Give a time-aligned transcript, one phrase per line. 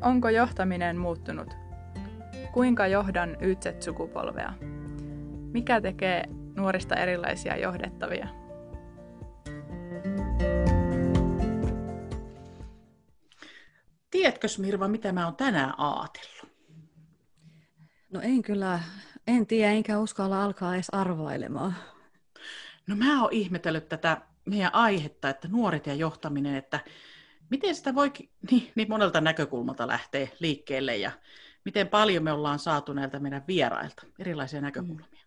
[0.00, 1.54] Onko johtaminen muuttunut?
[2.52, 4.52] Kuinka johdan YZ-sukupolvea?
[5.52, 6.24] Mikä tekee
[6.56, 8.28] nuorista erilaisia johdettavia?
[14.10, 16.52] Tiedätkö Mirva, mitä mä oon tänään ajatellut?
[18.12, 18.80] No en kyllä,
[19.26, 21.74] en tiedä, enkä uskalla alkaa edes arvailemaan.
[22.86, 26.80] No mä oon ihmetellyt tätä meidän aihetta, että nuoret ja johtaminen, että
[27.50, 28.12] miten sitä voi
[28.50, 31.10] niin, niin monelta näkökulmalta lähteä liikkeelle ja
[31.64, 35.06] miten paljon me ollaan saatu näiltä meidän vierailta erilaisia näkökulmia.
[35.06, 35.18] Mm.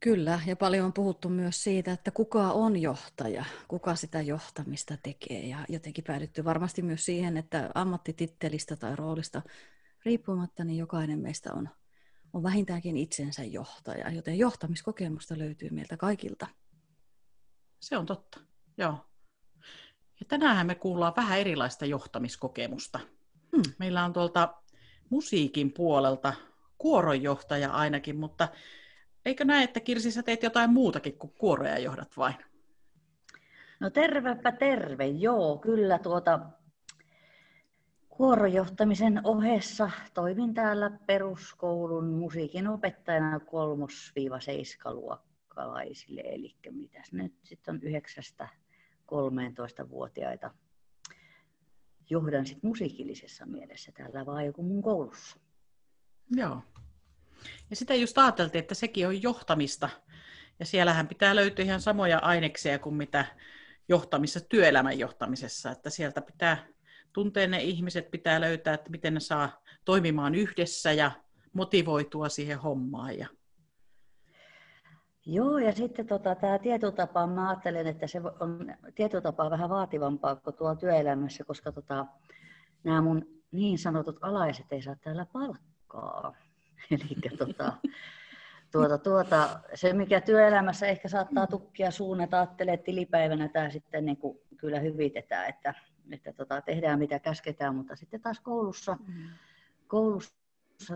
[0.00, 5.46] Kyllä, ja paljon on puhuttu myös siitä, että kuka on johtaja, kuka sitä johtamista tekee,
[5.46, 9.42] ja jotenkin päädytty varmasti myös siihen, että ammattitittelistä tai roolista
[10.04, 11.68] riippumatta, niin jokainen meistä on,
[12.32, 16.46] on vähintäänkin itsensä johtaja, joten johtamiskokemusta löytyy meiltä kaikilta.
[17.80, 18.40] Se on totta,
[18.78, 19.09] joo.
[20.20, 23.00] Ja tänään me kuullaan vähän erilaista johtamiskokemusta.
[23.56, 23.72] Hmm.
[23.78, 24.54] Meillä on tuolta
[25.10, 26.32] musiikin puolelta
[26.78, 28.48] kuoronjohtaja ainakin, mutta
[29.24, 32.34] eikö näe, että Kirsi, sä teet jotain muutakin kuin kuoroja johdat vain?
[33.80, 36.40] No tervepä terve, joo, kyllä tuota
[38.08, 48.48] kuorojohtamisen ohessa toimin täällä peruskoulun musiikin opettajana kolmos-7 luokkalaisille, eli mitäs nyt sitten on yhdeksästä
[49.10, 50.50] 13-vuotiaita
[52.10, 55.36] johdan sit musiikillisessa mielessä täällä vaan joku mun koulussa.
[56.30, 56.62] Joo.
[57.70, 59.88] Ja sitä just ajateltiin, että sekin on johtamista.
[60.58, 63.24] Ja siellähän pitää löytyä ihan samoja aineksia kuin mitä
[63.88, 65.70] johtamisessa, työelämän johtamisessa.
[65.70, 66.66] Että sieltä pitää
[67.12, 71.10] tuntea ne ihmiset, pitää löytää, että miten ne saa toimimaan yhdessä ja
[71.52, 73.18] motivoitua siihen hommaan.
[73.18, 73.28] Ja
[75.32, 80.56] Joo, ja sitten tota, tämä tietotapa, mä ajattelen, että se on tietotapa vähän vaativampaa kuin
[80.56, 82.06] tuolla työelämässä, koska tota,
[82.84, 86.34] nämä mun niin sanotut alaiset ei saa täällä palkkaa.
[86.90, 87.72] Eli tota,
[88.72, 94.04] tuota, tuota, se, mikä työelämässä ehkä saattaa tukkia suun, että ajattelee, että tilipäivänä tämä sitten
[94.04, 95.74] niin kuin kyllä hyvitetään, että,
[96.12, 99.28] että tota, tehdään mitä käsketään, mutta sitten taas koulussa, mm.
[99.86, 100.39] koulussa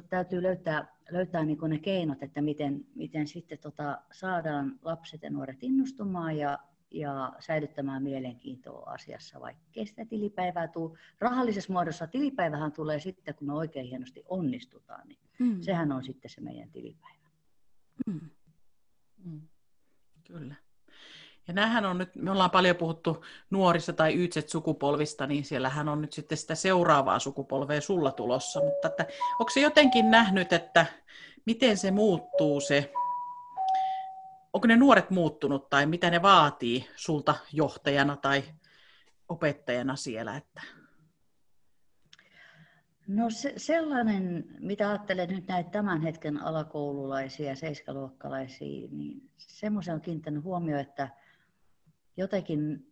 [0.08, 5.62] täytyy löytää, löytää niin ne keinot, että miten, miten sitten tota, saadaan lapset ja nuoret
[5.62, 6.58] innostumaan ja,
[6.90, 10.98] ja säilyttämään mielenkiintoa asiassa, vaikkei sitä tilipäivää tule.
[11.20, 15.60] Rahallisessa muodossa tilipäivähän tulee sitten, kun me oikein hienosti onnistutaan, niin mm.
[15.60, 17.28] sehän on sitten se meidän tilipäivä.
[18.06, 18.20] Mm.
[19.24, 19.40] Mm.
[20.24, 20.54] Kyllä.
[21.48, 26.00] Ja näähän on nyt, me ollaan paljon puhuttu nuorista tai yytset sukupolvista, niin siellähän on
[26.00, 28.60] nyt sitten sitä seuraavaa sukupolvea sulla tulossa.
[28.60, 29.06] Mutta että,
[29.40, 30.86] onko se jotenkin nähnyt, että
[31.46, 32.92] miten se muuttuu se,
[34.52, 38.44] onko ne nuoret muuttunut tai mitä ne vaatii sulta johtajana tai
[39.28, 40.36] opettajana siellä?
[40.36, 40.62] Että...
[43.06, 50.00] No se, sellainen, mitä ajattelen nyt näitä tämän hetken alakoululaisia ja seiskaluokkalaisia, niin semmoisen on
[50.00, 51.08] kiinnittänyt huomioon, että–
[52.16, 52.86] jotenkin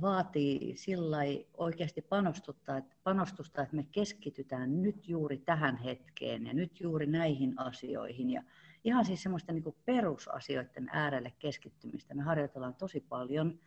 [0.00, 1.18] vaatii sillä
[1.56, 7.60] oikeasti panostusta että, panostusta, että me keskitytään nyt juuri tähän hetkeen ja nyt juuri näihin
[7.60, 8.30] asioihin.
[8.30, 8.42] Ja
[8.84, 12.14] ihan siis semmoista niin kuin perusasioiden äärelle keskittymistä.
[12.14, 13.58] Me harjoitellaan tosi paljon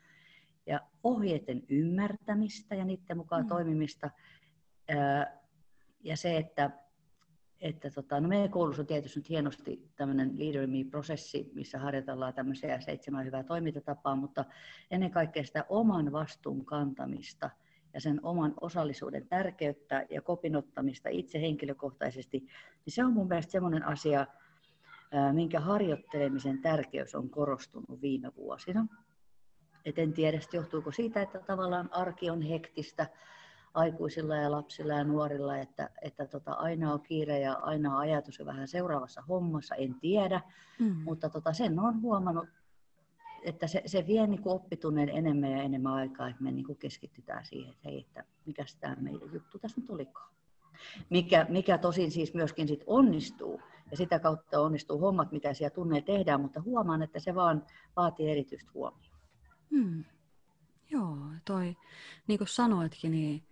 [0.66, 3.48] ja ohjeiden ymmärtämistä ja niiden mukaan mm.
[3.48, 4.10] toimimista.
[6.04, 6.72] Ja se, että
[7.62, 12.80] että tota, no meidän koulussa on tietysti nyt hienosti tämmöinen Leader Me-prosessi, missä harjoitellaan tämmöisiä
[12.80, 14.46] seitsemän hyvää toimintatapaa, mutta
[14.92, 17.50] ennen kaikkea sitä oman vastuun kantamista
[17.94, 23.84] ja sen oman osallisuuden tärkeyttä ja kopinottamista itse henkilökohtaisesti, niin se on mun mielestä semmoinen
[23.84, 24.28] asia,
[25.34, 28.88] minkä harjoittelemisen tärkeys on korostunut viime vuosina.
[29.86, 33.08] Et en tiedä, johtuuko siitä, että tavallaan arki on hektistä,
[33.78, 38.46] aikuisilla ja lapsilla ja nuorilla, että, että tota, aina on kiire ja aina ajatus on
[38.46, 40.42] vähän seuraavassa hommassa, en tiedä,
[40.80, 40.96] mm.
[41.04, 42.50] mutta tota, sen on huomannut,
[43.44, 47.46] että se, se vie niin oppituneen enemmän ja enemmän aikaa, että me niin kuin keskitytään
[47.46, 50.34] siihen, että hei, että mikä tämä meidän juttu tässä nyt olikaan.
[51.10, 53.62] Mikä, mikä tosin siis myöskin sit onnistuu,
[53.92, 57.66] ja sitä kautta onnistuu hommat, mitä siellä tunnee tehdään, mutta huomaan, että se vaan
[57.96, 59.18] vaatii erityistä huomioon.
[59.72, 60.04] Hmm.
[60.90, 61.76] Joo, toi,
[62.28, 63.44] niin kuin sanoitkin, niin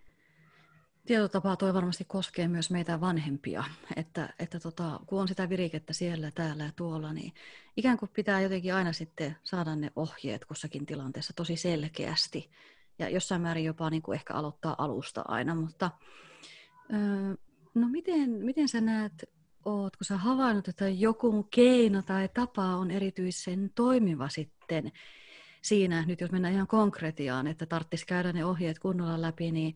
[1.06, 3.64] Tietotapaa toi varmasti koskee myös meitä vanhempia,
[3.96, 7.32] että, että tota, kun on sitä virikettä siellä, täällä ja tuolla, niin
[7.76, 12.50] ikään kuin pitää jotenkin aina sitten saada ne ohjeet kussakin tilanteessa tosi selkeästi
[12.98, 15.90] ja jossain määrin jopa niin kuin ehkä aloittaa alusta aina, mutta
[17.74, 19.30] no miten, miten sä näet,
[19.64, 24.92] ootko sä havainnut, että joku keino tai tapa on erityisen toimiva sitten
[25.62, 29.74] siinä, nyt jos mennään ihan konkretiaan, että tarvitsisi käydä ne ohjeet kunnolla läpi, niin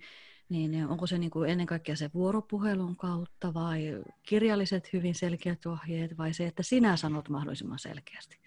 [0.50, 6.18] Niin onko se niin kuin ennen kaikkea se vuoropuhelun kautta vai kirjalliset hyvin selkeät ohjeet
[6.18, 8.40] vai se, että sinä sanot mahdollisimman selkeästi?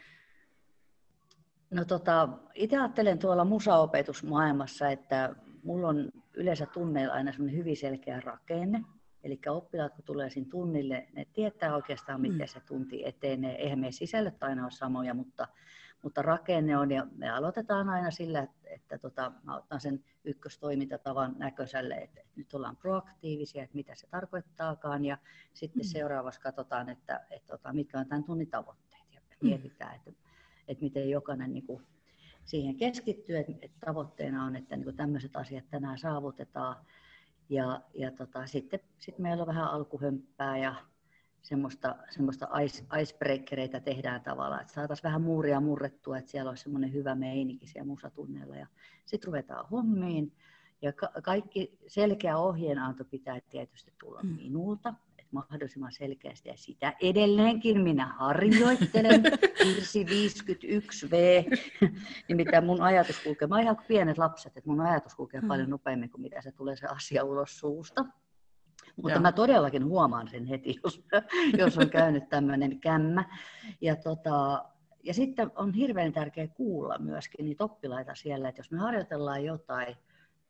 [1.71, 8.19] No tota, itse ajattelen tuolla musaopetusmaailmassa, että mulla on yleensä tunneilla aina semmoinen hyvin selkeä
[8.19, 8.83] rakenne.
[9.23, 12.47] Eli oppilaat, kun tulee siinä tunnille, ne tietää oikeastaan, miten mm.
[12.47, 13.55] se tunti etenee.
[13.55, 15.47] Eihän meidän sisällöt aina ole samoja, mutta,
[16.03, 21.35] mutta rakenne on, ja me aloitetaan aina sillä, että, että tota, mä otan sen ykköstoimintatavan
[21.37, 25.17] näköiselle, että, nyt ollaan proaktiivisia, että mitä se tarkoittaakaan, ja
[25.53, 25.87] sitten mm.
[25.87, 29.47] seuraavaksi katsotaan, että, että, että tota, mitkä on tämän tunnin tavoitteet, ja mm.
[29.47, 30.11] mietitään, että,
[30.67, 31.83] että miten jokainen niin kuin,
[32.45, 36.75] siihen keskittyy, että, että tavoitteena on, että niin kuin tämmöiset asiat tänään saavutetaan,
[37.49, 40.75] ja, ja tota, sitten sit meillä on vähän alkuhömppää ja
[41.43, 46.93] semmoista, semmoista ice, icebreakereita tehdään tavallaan, että saataisiin vähän muuria murrettua, että siellä olisi semmoinen
[46.93, 48.55] hyvä meininki siellä musatunneilla.
[48.55, 48.67] Ja
[49.05, 50.31] sitten ruvetaan hommiin.
[50.81, 54.29] Ja ka- kaikki selkeä ohjeenanto pitää tietysti tulla mm.
[54.29, 54.93] minulta
[55.33, 59.23] mahdollisimman selkeästi ja sitä edelleenkin minä harjoittelen.
[59.63, 61.15] Kirsi 51V,
[62.29, 65.47] nimittäin mun ajatus kulkee, mä oon ihan pienet lapset, että mun ajatus kulkee hmm.
[65.47, 68.05] paljon nopeammin kuin mitä se tulee se asia ulos suusta.
[68.95, 69.21] Mutta Joo.
[69.21, 71.03] mä todellakin huomaan sen heti, jos,
[71.57, 73.37] jos on käynyt tämmöinen kämmä.
[73.81, 74.65] Ja, tota,
[75.03, 79.95] ja sitten on hirveän tärkeää kuulla myöskin niitä oppilaita siellä, että jos me harjoitellaan jotain,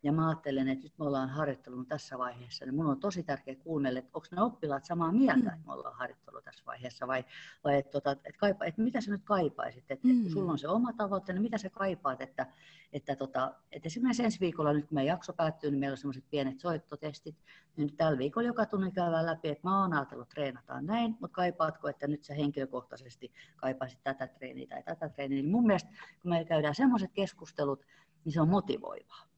[0.03, 3.55] ja mä ajattelen, että nyt me ollaan harjoittelun tässä vaiheessa, niin mun on tosi tärkeää
[3.63, 5.47] kuunnella, että onko ne oppilaat samaa mieltä, mm.
[5.47, 7.25] että me ollaan harjoittelu tässä vaiheessa, vai,
[7.63, 10.29] vai että, tota, että, kaipa, että mitä sä nyt kaipaisit, että, mm.
[10.29, 12.47] sulla on se oma tavoite, niin mitä sä kaipaat, että,
[12.93, 16.29] että, tota, että esimerkiksi ensi viikolla, nyt kun meidän jakso päättyy, niin meillä on semmoiset
[16.29, 17.35] pienet soittotestit,
[17.77, 21.35] niin nyt tällä viikolla joka tunnin käydään läpi, että mä oon ajatellut, treenataan näin, mutta
[21.35, 25.89] kaipaatko, että nyt sä henkilökohtaisesti kaipaisit tätä treeniä tai tätä treeniä, niin mun mielestä,
[26.21, 27.85] kun me käydään semmoiset keskustelut,
[28.25, 29.32] niin se on motivoivaa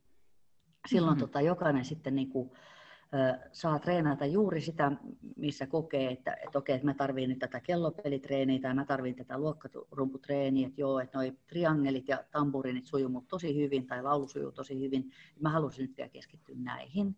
[0.88, 1.28] silloin mm-hmm.
[1.28, 2.52] tota, jokainen sitten niin kuin,
[3.14, 4.92] ö, saa treenata juuri sitä,
[5.38, 9.38] missä kokee, että, että okei, että mä tarvitsen nyt tätä kellopelitreeniä tai mä tarvitsen tätä
[9.38, 14.52] luokkarumputreeniä, että joo, että noi triangelit ja tamburinit sujuu mut tosi hyvin tai laulu sujuu
[14.52, 17.18] tosi hyvin, mä haluaisin nyt vielä keskittyä näihin.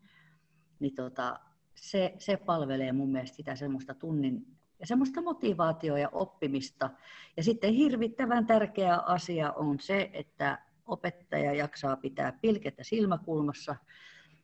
[0.79, 1.39] Niin tota,
[1.75, 6.89] se, se palvelee mun mielestä sitä semmoista tunnin ja semmoista motivaatioa ja oppimista.
[7.37, 13.75] Ja sitten hirvittävän tärkeä asia on se, että opettaja jaksaa pitää pilkettä silmäkulmassa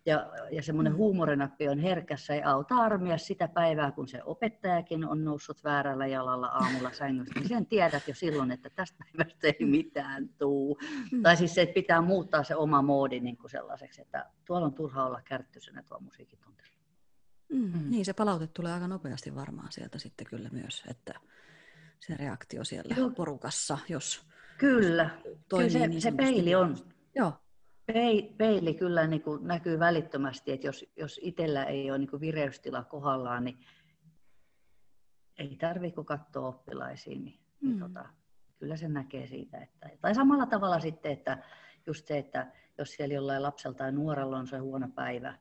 [0.06, 0.98] ja, ja semmoinen mm.
[0.98, 6.48] huumorinappi on herkässä ja auta armia sitä päivää, kun se opettajakin on noussut väärällä jalalla
[6.48, 10.80] aamulla sängystä, niin sen tiedät jo silloin, että tästä päivästä ei mitään tuu.
[11.12, 11.22] Mm.
[11.22, 14.74] Tai siis se, että pitää muuttaa se oma moodi niin kuin sellaiseksi, että tuolla on
[14.74, 16.64] turha olla kärttyisenä tuo musiikitunti.
[17.50, 17.60] Mm.
[17.60, 17.90] Mm.
[17.90, 21.14] Niin, se palaute tulee aika nopeasti varmaan sieltä sitten kyllä myös, että
[22.00, 23.10] se reaktio siellä Joo.
[23.10, 24.28] porukassa, jos
[24.58, 25.10] Kyllä,
[25.50, 26.78] toimii kyllä se, niin se peili on.
[27.16, 27.34] Joo.
[28.38, 32.84] Peili kyllä niin kuin näkyy välittömästi, että jos, jos itsellä ei ole niin kuin vireystila
[32.84, 33.58] kohdallaan, niin
[35.38, 37.26] ei tarvitse katsoa oppilaisiin.
[37.26, 37.70] Niin, mm.
[37.70, 38.06] niin tota,
[38.60, 39.58] kyllä se näkee siitä.
[39.58, 41.44] Että, tai samalla tavalla sitten, että
[41.86, 45.38] just se, että jos siellä jollain lapsella tai nuorella on se huono päivä,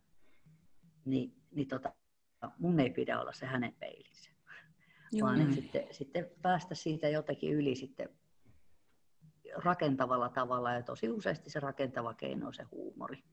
[1.05, 1.93] niin, niin tota,
[2.59, 4.31] mun ei pidä olla se hänen peilinsä.
[5.13, 8.09] Joo, vaan sitten, sitten päästä siitä jotenkin yli sitten
[9.55, 13.25] rakentavalla tavalla ja tosi useasti se rakentava keino on se huumori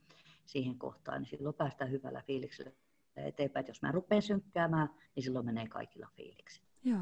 [0.45, 2.71] siihen kohtaan, niin silloin päästään hyvällä fiiliksellä
[3.15, 3.61] eteenpäin.
[3.61, 6.61] Että jos mä rupean synkkäämään, niin silloin menee kaikilla fiiliksi.
[6.83, 6.99] Joo.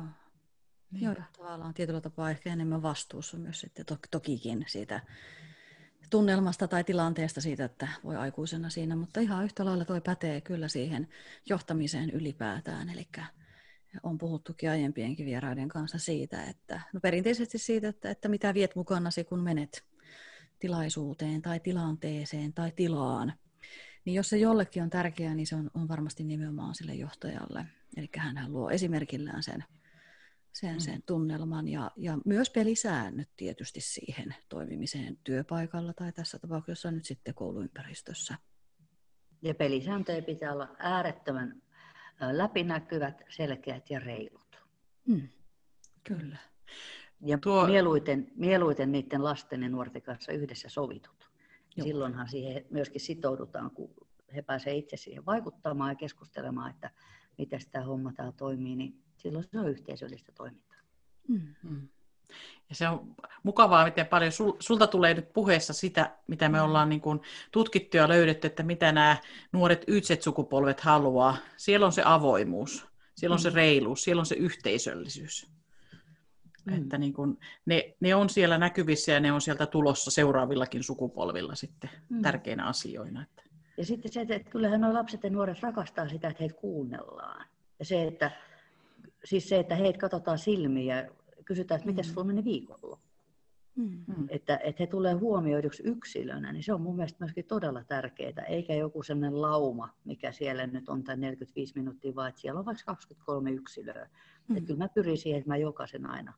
[0.91, 1.03] Niin.
[1.03, 5.01] Joo, tavallaan tietyllä tapaa ehkä enemmän vastuussa myös sitten to- tokikin siitä
[6.09, 10.67] tunnelmasta tai tilanteesta siitä, että voi aikuisena siinä, mutta ihan yhtä lailla toi pätee kyllä
[10.67, 11.07] siihen
[11.49, 13.07] johtamiseen ylipäätään, eli
[14.03, 19.23] on puhuttukin aiempienkin vieraiden kanssa siitä, että no perinteisesti siitä, että, että mitä viet mukanasi,
[19.23, 19.85] kun menet
[20.59, 23.33] tilaisuuteen tai tilanteeseen tai tilaan.
[24.05, 27.65] Niin jos se jollekin on tärkeää, niin se on, on varmasti nimenomaan sille johtajalle.
[27.97, 29.63] Eli hän luo esimerkillään sen,
[30.53, 30.79] sen, mm.
[30.79, 37.33] sen tunnelman ja, ja myös pelisäännöt tietysti siihen toimimiseen työpaikalla tai tässä tapauksessa nyt sitten
[37.33, 38.35] kouluympäristössä.
[39.41, 41.61] Ja pelisääntöjä pitää olla äärettömän
[42.19, 44.63] läpinäkyvät, selkeät ja reilut.
[45.07, 45.29] Mm,
[46.03, 46.37] kyllä.
[47.21, 47.67] Ja Tuo...
[47.67, 51.31] mieluiten, mieluiten niiden lasten ja nuorten kanssa yhdessä sovitut.
[51.75, 51.85] Joo.
[51.87, 53.93] Silloinhan siihen myöskin sitoudutaan, kun
[54.35, 56.91] he pääsevät itse siihen vaikuttamaan ja keskustelemaan, että
[57.37, 60.77] miten tämä homma täällä toimii, niin silloin se on yhteisöllistä toimintaa.
[61.27, 61.55] Mm.
[61.63, 61.87] Mm.
[62.69, 66.63] Ja se on mukavaa, miten paljon sul, sulta tulee nyt puheessa sitä, mitä me mm.
[66.63, 69.17] ollaan niin kuin tutkittu ja löydetty, että mitä nämä
[69.51, 71.37] nuoret ytset-sukupolvet haluaa.
[71.57, 73.43] Siellä on se avoimuus, siellä on mm.
[73.43, 75.51] se reiluus, siellä on se yhteisöllisyys.
[76.65, 76.73] Mm.
[76.73, 81.55] Että niin kuin ne, ne on siellä näkyvissä ja ne on sieltä tulossa seuraavillakin sukupolvilla
[81.55, 82.21] sitten mm.
[82.21, 83.23] tärkeinä asioina.
[83.23, 83.43] Että.
[83.77, 87.45] Ja sitten se, että kyllähän nuo lapset ja nuoret rakastaa sitä, että heitä kuunnellaan.
[87.79, 88.31] Ja se, että,
[89.23, 91.05] siis se, että heitä katsotaan silmiin ja
[91.45, 92.09] kysytään, että miten mm.
[92.09, 92.99] sulla meni viikolla.
[93.77, 94.05] Mm.
[94.29, 98.73] Että, että he tulee huomioiduksi yksilönä, niin se on mun mielestä myöskin todella tärkeää, eikä
[98.73, 102.83] joku sellainen lauma, mikä siellä nyt on tai 45 minuuttia, vaan että siellä on vaikka
[102.85, 104.09] 23 yksilöä.
[104.47, 104.57] Mm.
[104.57, 106.33] Että kyllä mä pyrin siihen, että mä jokaisen aina,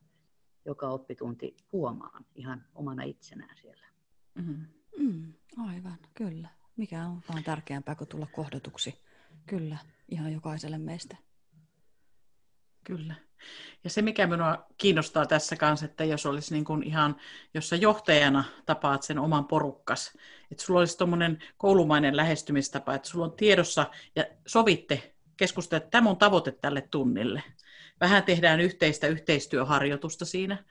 [0.64, 3.86] joka oppitunti huomaan ihan omana itsenään siellä.
[4.34, 4.66] Mm.
[4.98, 6.48] Mm, aivan, kyllä.
[6.76, 8.94] Mikä on vaan tärkeämpää kuin tulla kohdatuksi.
[9.46, 9.78] Kyllä,
[10.08, 11.16] ihan jokaiselle meistä.
[12.84, 13.14] Kyllä.
[13.84, 17.16] Ja se, mikä minua kiinnostaa tässä kanssa, että jos olisi niin kuin ihan,
[17.54, 20.18] jos sä johtajana tapaat sen oman porukkas,
[20.50, 26.10] että sulla olisi tuommoinen koulumainen lähestymistapa, että sulla on tiedossa ja sovitte keskustella, että tämä
[26.10, 27.42] on tavoite tälle tunnille.
[28.00, 30.64] Vähän tehdään yhteistä yhteistyöharjoitusta siinä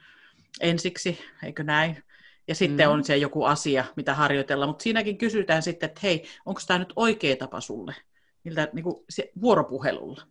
[0.62, 2.04] ensiksi, eikö näin?
[2.48, 2.94] Ja sitten mm.
[2.94, 6.94] on se joku asia, mitä harjoitella, mutta siinäkin kysytään sitten, että hei, onko tämä nyt
[6.96, 7.96] oikea tapa sulle?
[8.44, 10.22] Miltä niin kuin se, vuoropuhelulla.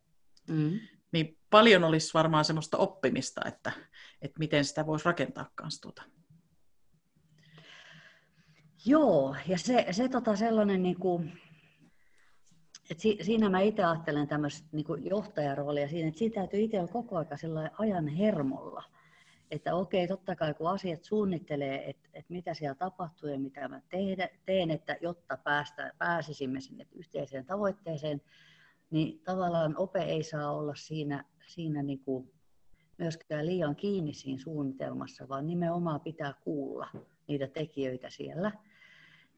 [0.48, 0.78] Mm
[1.12, 3.72] niin paljon olisi varmaan semmoista oppimista, että,
[4.22, 6.02] että miten sitä voisi rakentaa kanssa tuota.
[8.86, 11.40] Joo, ja se, se tota sellainen, niin kuin,
[12.90, 16.92] että si, siinä mä itse ajattelen tämmöistä niin johtajaroolia siinä, että siitä täytyy itse olla
[16.92, 18.84] koko ajan ajan hermolla.
[19.50, 23.80] Että okei, totta kai kun asiat suunnittelee, että, että mitä siellä tapahtuu ja mitä mä
[23.88, 28.22] tehdä, teen, että jotta päästä, pääsisimme sinne yhteiseen tavoitteeseen,
[28.90, 32.32] niin tavallaan ope ei saa olla siinä, siinä niin kuin
[32.98, 36.88] myöskään liian kiinni siinä suunnitelmassa, vaan nimenomaan pitää kuulla
[37.28, 38.52] niitä tekijöitä siellä.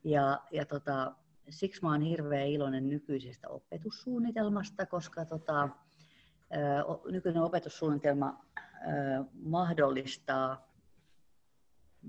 [0.05, 1.15] Ja, ja tota,
[1.51, 5.69] siksi mä olen hirveän iloinen nykyisestä opetussuunnitelmasta, koska tota,
[7.11, 8.45] nykyinen opetussuunnitelma
[9.43, 10.71] mahdollistaa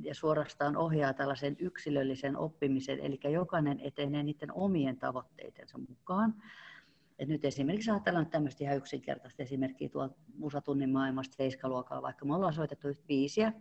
[0.01, 6.35] ja suorastaan ohjaa tällaisen yksilöllisen oppimisen, eli jokainen etenee niiden omien tavoitteitensa mukaan.
[7.21, 12.53] Et nyt esimerkiksi ajatellaan tämmöistä ihan yksinkertaista esimerkkiä tuolta musatunnin maailmasta seiskaluokalla, vaikka me ollaan
[12.53, 13.53] soitettu yhtä biisiä,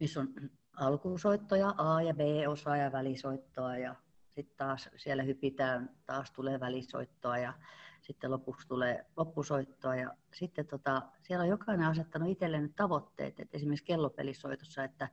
[0.00, 0.28] missä on
[0.76, 3.94] alkusoittoja, A- ja B-osa ja välisoittoa ja
[4.28, 7.52] sitten taas siellä hypitään, taas tulee välisoittoa ja
[8.00, 13.84] sitten lopuksi tulee loppusoittoa ja sitten tota, siellä on jokainen asettanut itselleen tavoitteet, että esimerkiksi
[13.84, 15.08] kellopelisoitossa, että,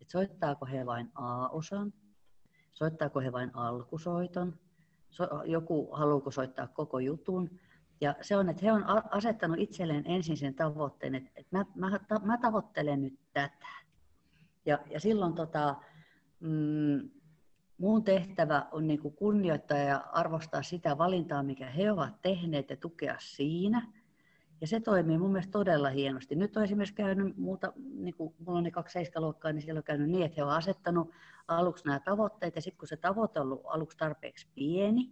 [0.00, 1.92] että soittaako he vain A-osan,
[2.72, 4.58] soittaako he vain alkusoiton,
[5.44, 7.60] joku haluuko soittaa koko jutun.
[8.00, 11.98] Ja se on, että he on asettanut itselleen ensin sen tavoitteen, että, että mä, mä,
[12.22, 13.66] mä tavoittelen nyt tätä.
[14.66, 15.76] Ja, ja silloin tota,
[16.40, 17.10] mm,
[17.78, 23.16] mun tehtävä on niin kunnioittaa ja arvostaa sitä valintaa, mikä he ovat tehneet ja tukea
[23.18, 23.86] siinä–
[24.62, 26.34] ja se toimii mun mielestä todella hienosti.
[26.34, 29.84] Nyt on esimerkiksi käynyt muuta, niin kuin mulla on ne kaksi seiskaluokkaa, niin siellä on
[29.84, 31.10] käynyt niin, että he ovat asettanut
[31.48, 35.10] aluksi nämä tavoitteet, ja sitten kun se tavoite on ollut aluksi tarpeeksi pieni,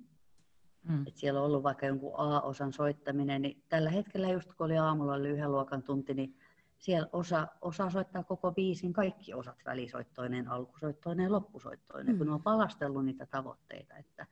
[0.89, 1.07] mm.
[1.07, 5.15] että siellä on ollut vaikka jonkun A-osan soittaminen, niin tällä hetkellä just kun oli aamulla
[5.15, 6.37] oli yhden luokan tunti, niin
[6.79, 12.19] siellä osa, osa soittaa koko biisin kaikki osat, välisoittoinen, alkusoittoinen ja loppusoittoinen, mm.
[12.19, 13.97] kun ne on palastellut niitä tavoitteita.
[13.97, 14.27] Että,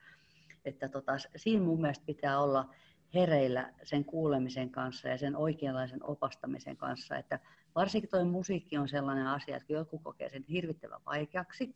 [0.65, 2.69] että tota, siinä mun mielestä pitää olla
[3.13, 7.15] hereillä sen kuulemisen kanssa ja sen oikeanlaisen opastamisen kanssa.
[7.15, 7.39] Että
[7.75, 11.75] varsinkin tuo musiikki on sellainen asia, että kun joku kokee sen hirvittävän vaikeaksi,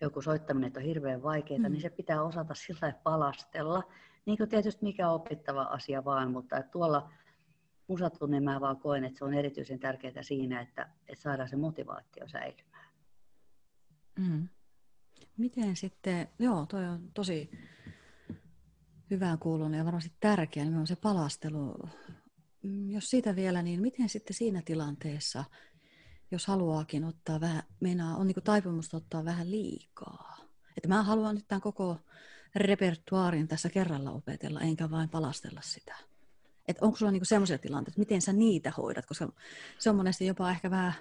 [0.00, 1.72] joku soittaminen on hirveän vaikeaa, mm.
[1.72, 3.82] niin se pitää osata sillä palastella.
[4.26, 7.10] Niin kuin tietysti mikä opittava asia vaan, mutta että tuolla
[7.86, 12.28] musatunnin mä vaan koen, että se on erityisen tärkeää siinä, että, että saadaan se motivaatio
[12.28, 12.90] säilymään.
[14.18, 14.48] Mm.
[15.36, 17.50] Miten sitten, joo, toi on tosi
[19.10, 21.74] hyvään kuulunut ja varmasti tärkeä, niin on se palastelu.
[22.62, 25.44] Mm, jos siitä vielä, niin miten sitten siinä tilanteessa,
[26.30, 30.36] jos haluaakin ottaa vähän, meinaa, on niin taipumusta ottaa vähän liikaa.
[30.76, 31.96] Että mä haluan nyt tämän koko
[32.54, 35.94] repertuaarin tässä kerralla opetella, enkä vain palastella sitä.
[36.68, 39.32] Että onko sulla niinku semmoisia tilanteita, että miten sä niitä hoidat, koska
[39.78, 40.94] se on monesti jopa ehkä vähän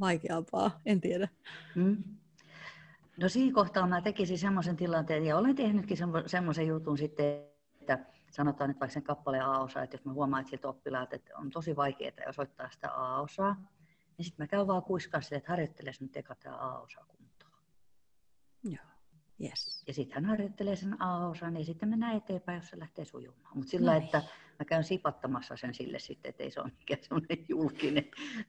[0.00, 1.28] vaikeampaa, en tiedä.
[1.74, 2.04] Mm.
[3.16, 7.55] No siinä kohtaa mä tekisin semmoisen tilanteen, ja olen tehnytkin semmoisen jutun sitten,
[7.92, 11.38] että sanotaan nyt vaikka sen kappaleen A-osa, että jos mä huomaan, että siltä oppilaat, että
[11.38, 13.54] on tosi vaikeaa osoittaa sitä A-osaa,
[14.18, 17.52] niin sitten mä käyn vaan kuiskaa sille, että harjoittelee nyt eka tämä A-osa kuntoon.
[18.64, 18.84] Joo.
[19.44, 19.84] Yes.
[19.86, 23.56] Ja sitten hän harjoittelee sen A-osan, niin sitten mennään eteenpäin, jos se lähtee sujumaan.
[23.56, 24.22] Mutta sillä, no että
[24.58, 28.04] mä käyn sipattamassa sen sille sitten, että ei se ole mikään semmoinen julkinen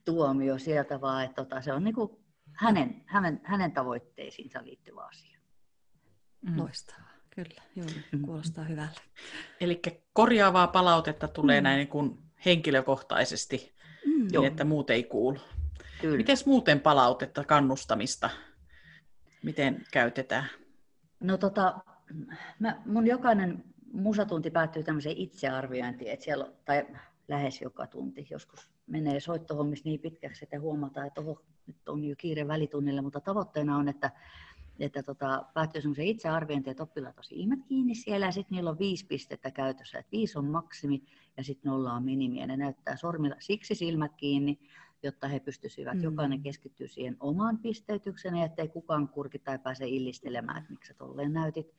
[0.06, 5.40] tuomio sieltä, vaan että tota, se on niinku hänen, hänen, hänen tavoitteisiinsa liittyvä asia.
[6.42, 6.60] Mm.
[6.60, 7.17] Loistavaa.
[7.38, 8.22] Kyllä, joo, mm.
[8.22, 9.00] kuulostaa hyvälle.
[9.62, 9.82] Eli
[10.14, 11.64] korjaavaa palautetta tulee mm.
[11.64, 13.74] näin niin kuin henkilökohtaisesti,
[14.06, 14.28] mm.
[14.32, 15.40] niin että muut ei kuulu.
[16.18, 18.30] Miten muuten palautetta, kannustamista,
[19.44, 20.46] miten käytetään?
[21.20, 21.80] No tota,
[22.60, 23.64] mä, mun jokainen
[23.94, 26.86] musatunti päättyy tämmöiseen itsearviointiin, että siellä, tai
[27.28, 28.28] lähes joka tunti.
[28.30, 33.22] Joskus menee soittohommissa niin pitkäksi, että huomataan, että oho, nyt on jo kiire välitunnille, mutta
[33.22, 34.12] tavoitteena on, että,
[34.80, 38.80] että tota, päättyy semmoiseen itsearviointiin, että oppilaat on silmät kiinni siellä ja sitten niillä on
[38.80, 41.04] viisi pistettä käytössä, että viisi on maksimi
[41.38, 44.60] ja sitten nolla on minimi ja ne näyttää sormilla siksi silmät kiinni,
[45.04, 46.04] jotta he pystyisivät, mm.
[46.04, 50.94] jokainen keskittyy siihen omaan pisteytykseen ja ettei kukaan kurki tai pääse illistelemään, että miksi sä
[50.94, 51.76] tolleen näytit.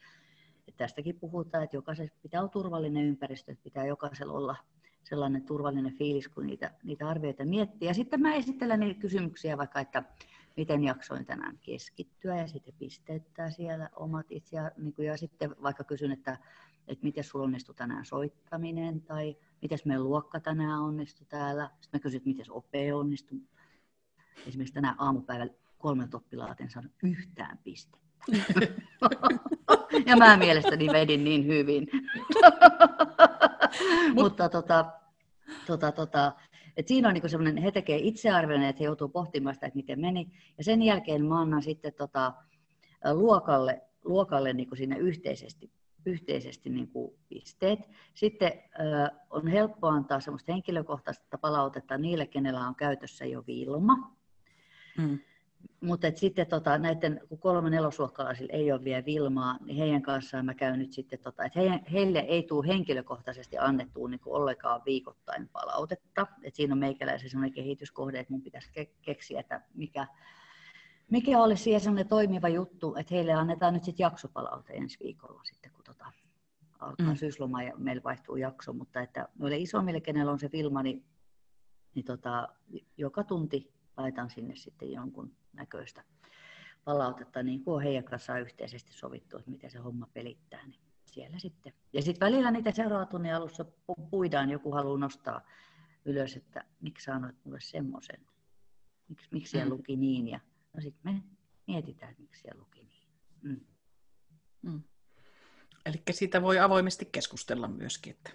[0.69, 4.57] Et tästäkin puhutaan, että jokaisella pitää olla turvallinen ympäristö, että pitää jokaisella olla
[5.05, 7.89] sellainen turvallinen fiilis, kun niitä, niitä arvioita miettii.
[7.89, 10.03] Ja sitten mä esittelen niitä kysymyksiä vaikka, että
[10.59, 14.57] miten jaksoin tänään keskittyä ja sitten pisteyttää siellä omat itse.
[14.77, 16.39] Niin ja sitten vaikka kysyn, että,
[16.89, 21.71] että miten sulla onnistui tänään soittaminen tai miten meidän luokka tänään onnistui täällä.
[21.81, 23.39] Sitten mä kysyn, että miten ope onnistui.
[24.47, 28.09] Esimerkiksi tänään aamupäivällä kolme oppilaat en saanut yhtään pistettä.
[30.07, 31.89] ja mä mielestäni vedin niin hyvin.
[34.15, 34.85] Mutta tota,
[35.67, 36.33] tota, tota,
[36.79, 40.01] et siinä on niinku semmoinen, he tekee itsearvioinen, että he joutuu pohtimaan sitä, että miten
[40.01, 40.31] meni.
[40.59, 42.33] Ja sen jälkeen mä annan sitten tota,
[43.13, 45.71] luokalle, luokalle niinku siinä yhteisesti,
[46.07, 47.81] yhteisesti niinku pisteet.
[48.15, 54.17] Sitten äh, on helppo antaa semmoista henkilökohtaista palautetta niille, kenellä on käytössä jo Vilma.
[54.99, 55.19] Mm.
[55.81, 60.55] Mutta sitten tota, näiden, kun kolme nelosluokkalaisilla ei ole vielä Vilmaa, niin heidän kanssaan mä
[60.55, 66.27] käyn nyt sitten, tota, että he, heille ei tule henkilökohtaisesti annettua niin ollenkaan viikoittain palautetta.
[66.43, 70.07] Et siinä on meikäläisen sellainen kehityskohde, että mun pitäisi ke- keksiä, että mikä,
[71.11, 75.73] mikä olisi siihen sellainen toimiva juttu, että heille annetaan nyt sitten jaksopalaute ensi viikolla sitten,
[75.73, 76.13] kun tota,
[76.79, 77.17] alkaa mm.
[77.17, 81.05] syysloma ja meillä vaihtuu jakso, mutta että noille isommille, kenellä on se Vilma, niin,
[81.95, 82.49] niin tota,
[82.97, 86.05] joka tunti laitan sinne sitten jonkun näköistä
[86.85, 91.39] palautetta, niin kuin on heidän kanssaan yhteisesti sovittu, että miten se homma pelittää, niin siellä
[91.39, 91.73] sitten.
[91.93, 93.65] Ja sitten välillä niitä seuraavan tunnin alussa
[94.11, 95.47] puidaan, joku haluaa nostaa
[96.05, 98.27] ylös, että miksi sanoit mulle semmoisen,
[99.09, 99.73] miksi, miksi siellä mm.
[99.73, 100.41] luki niin, ja
[100.73, 101.23] no sitten me
[101.67, 103.09] mietitään, että miksi siellä luki niin.
[103.43, 103.61] Mm.
[104.63, 104.83] Mm.
[105.87, 108.11] Eli siitä voi avoimesti keskustella myöskin.
[108.11, 108.31] Että...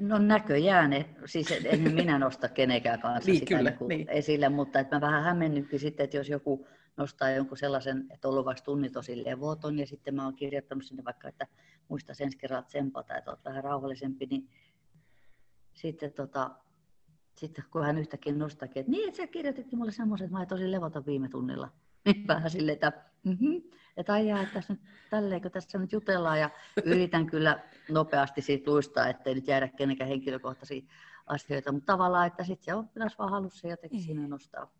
[0.00, 0.90] No näköjään,
[1.26, 4.08] siis en minä nosta kenenkään kanssa niin, sitä kyllä, niin niin.
[4.08, 8.32] esille, mutta että mä vähän hämmennytkin sitten, että jos joku nostaa jonkun sellaisen, että on
[8.32, 11.46] ollut vaikka tunnit tosi levoton ja sitten mä oon kirjoittanut sinne vaikka, että
[11.88, 14.48] muista sen kerran tsempata, että olet vähän rauhallisempi, niin
[15.74, 16.50] sitten, tota,
[17.36, 20.48] sitten kun hän yhtäkkiä nostakin, että niin, että sä kirjoititkin mulle semmoisen, että mä olin
[20.48, 21.68] tosi levoton viime tunnilla.
[22.12, 22.92] Niin vähän silleen, että
[23.24, 23.62] mm-hmm,
[23.96, 26.50] että aijaa, että tässä nyt, tälleenkö tässä nyt jutellaan ja
[26.84, 30.82] yritän kyllä nopeasti siitä luistaa, ettei nyt jäädä kenenkään henkilökohtaisia
[31.26, 34.70] asioita, mutta tavallaan, että sitten se oppilas vaan halusi jotenkin siinä nostaa.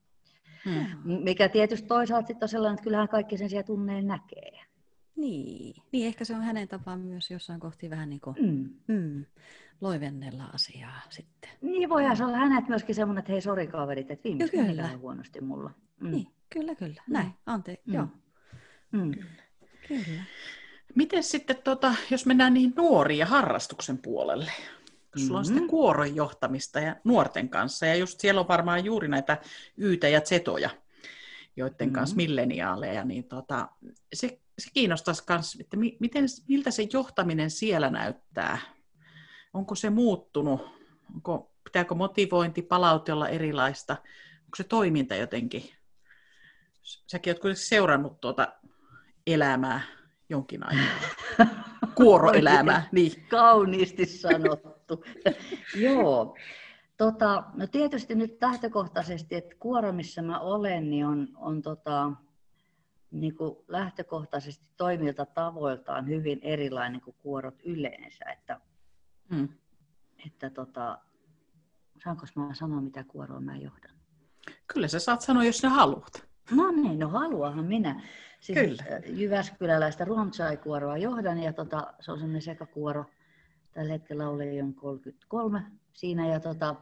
[0.64, 0.84] Hmm.
[1.04, 4.68] Mikä tietysti toisaalta sitten on sellainen, että kyllähän kaikki sen siellä tunneen näkee.
[5.16, 5.82] Niin.
[5.92, 8.94] niin, ehkä se on hänen tapaan myös jossain kohti vähän niin kuin mm.
[8.94, 9.24] Mm,
[9.80, 11.50] loivennella asiaa sitten.
[11.60, 15.40] Niin, voihan se olla hänet myöskin semmoinen, että hei, sori kaverit, että viimeksi meni huonosti
[15.40, 15.70] mulla.
[16.00, 16.10] Mm.
[16.10, 17.02] Niin, kyllä, kyllä.
[17.08, 17.32] Näin, mm.
[17.46, 17.94] anteeksi, mm.
[17.94, 18.06] joo.
[18.92, 19.11] Mm.
[19.88, 20.22] Kyllä.
[20.94, 24.52] Miten sitten, tota, jos mennään nuoriin ja harrastuksen puolelle?
[25.12, 25.58] Kun sulla on mm-hmm.
[25.58, 29.40] sitä kuoron johtamista ja nuorten kanssa, ja just siellä on varmaan juuri näitä
[29.78, 30.70] yytä ja zetoja,
[31.56, 31.92] joiden mm-hmm.
[31.92, 33.68] kanssa milleniaaleja, niin tota,
[34.14, 38.58] se, se kiinnostaisi myös, että miten, miltä se johtaminen siellä näyttää?
[39.54, 40.61] Onko se muuttunut?
[41.14, 43.92] Onko, pitääkö motivointi, palaute olla erilaista?
[44.44, 45.77] Onko se toiminta jotenkin?
[47.07, 48.48] Säkin olet kuitenkin seurannut tuota
[49.27, 49.81] elämää
[50.29, 51.57] jonkin aikaa.
[51.94, 53.27] Kuoroelämää, niin.
[53.29, 55.05] Kauniisti sanottu.
[55.85, 56.37] Joo.
[56.96, 62.12] Tota, no tietysti nyt lähtökohtaisesti, että kuoro, missä mä olen, niin on, on tota,
[63.11, 68.24] niin kuin lähtökohtaisesti toimilta tavoiltaan hyvin erilainen kuin kuorot yleensä.
[68.33, 68.61] Että,
[69.35, 69.48] hmm.
[70.27, 70.98] että tota,
[72.05, 73.98] saanko mä sanoa, mitä kuoroa mä johdan?
[74.66, 76.27] Kyllä sä saat sanoa, jos sä haluat.
[76.50, 78.02] No niin, no haluahan minä.
[78.40, 79.00] Siis Kyllä.
[79.06, 83.04] Jyväskyläläistä Ruomtsai-kuoroa johdan ja tota, se on semmoinen sekakuoro.
[83.72, 86.28] Tällä hetkellä oli on 33 siinä.
[86.28, 86.76] Ja tota,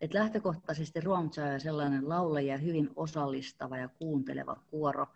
[0.00, 5.06] et lähtökohtaisesti Ruomtsai on sellainen laulaja hyvin osallistava ja kuunteleva kuoro,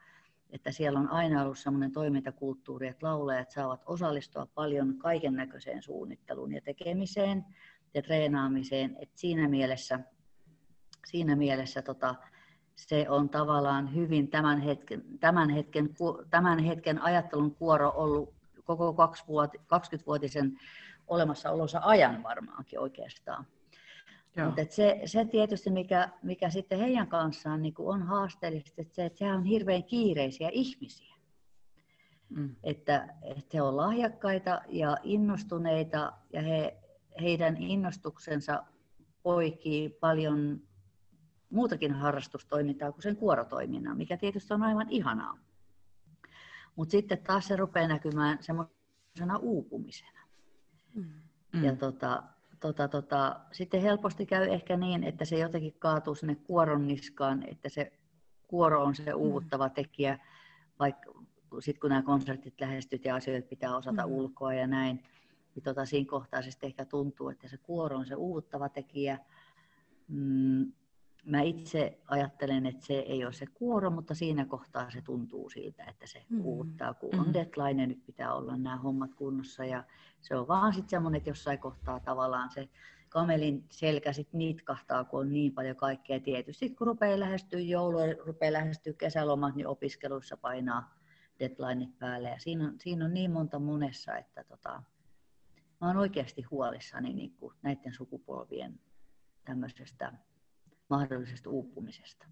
[0.51, 6.53] että siellä on aina ollut sellainen toimintakulttuuri, että laulajat saavat osallistua paljon kaiken näköiseen suunnitteluun
[6.53, 7.45] ja tekemiseen
[7.95, 8.97] ja treenaamiseen.
[9.01, 10.01] Et siinä mielessä,
[11.07, 12.15] siinä mielessä tota,
[12.77, 15.95] se on tavallaan hyvin tämän hetken, tämän hetken,
[16.31, 18.35] tämän hetken ajattelun kuoro ollut
[18.65, 18.95] koko
[19.61, 20.59] 20-vuotisen
[21.09, 23.47] olemassaolonsa ajan varmaankin oikeastaan.
[24.45, 29.19] Mutta se, se tietysti, mikä, mikä sitten heidän kanssaan niin on haasteellista, että se, että
[29.19, 31.15] sehän on hirveän kiireisiä ihmisiä.
[32.29, 32.57] mm.
[32.65, 36.77] että, että he ovat lahjakkaita ja innostuneita ja he,
[37.21, 38.65] heidän innostuksensa
[39.23, 40.61] poikii paljon
[41.51, 45.39] muutakin harrastustoimintaa kuin sen kuorotoiminnan, mikä tietysti on aivan ihanaa.
[46.77, 50.21] Mutta sitten taas se rupeaa näkymään semmoisena uupumisena.
[50.95, 51.65] Mm.
[51.65, 52.23] Ja tota,
[52.61, 57.69] tota, tota, sitten helposti käy ehkä niin, että se jotenkin kaatuu sinne kuoron niskaan, että
[57.69, 57.93] se
[58.49, 59.17] kuoro on se mm.
[59.17, 60.19] uuvuttava tekijä,
[60.79, 61.13] vaikka
[61.61, 64.13] sitten kun nämä konsertit lähestyt ja asioita pitää osata mm.
[64.13, 65.03] ulkoa ja näin,
[65.55, 69.19] niin tota, siinä kohtaa se ehkä tuntuu, että se kuoro on se uuvuttava tekijä.
[70.09, 70.73] Mm,
[71.27, 75.85] mä itse ajattelen, että se ei ole se kuoro, mutta siinä kohtaa se tuntuu siltä,
[75.85, 76.45] että se mm.
[76.45, 77.33] uuttaa, kun on mm.
[77.33, 79.65] deadline nyt pitää olla nämä hommat kunnossa.
[79.65, 79.85] Ja
[80.21, 82.69] se on vaan sitten semmoinen, että jossain kohtaa tavallaan se
[83.09, 86.21] kamelin selkä sitten nitkahtaa, kun on niin paljon kaikkea.
[86.21, 90.95] Tietysti kun rupeaa lähestyä joulua, rupeaa lähestyä kesälomat, niin opiskeluissa painaa
[91.39, 92.29] deadlineit päälle.
[92.29, 94.83] Ja siinä on, siinä on niin monta monessa, että tota,
[95.81, 98.81] mä oon oikeasti huolissani niin kuin näiden sukupolvien
[99.45, 100.13] tämmöisestä
[100.89, 102.27] mahdollisesta uupumisesta.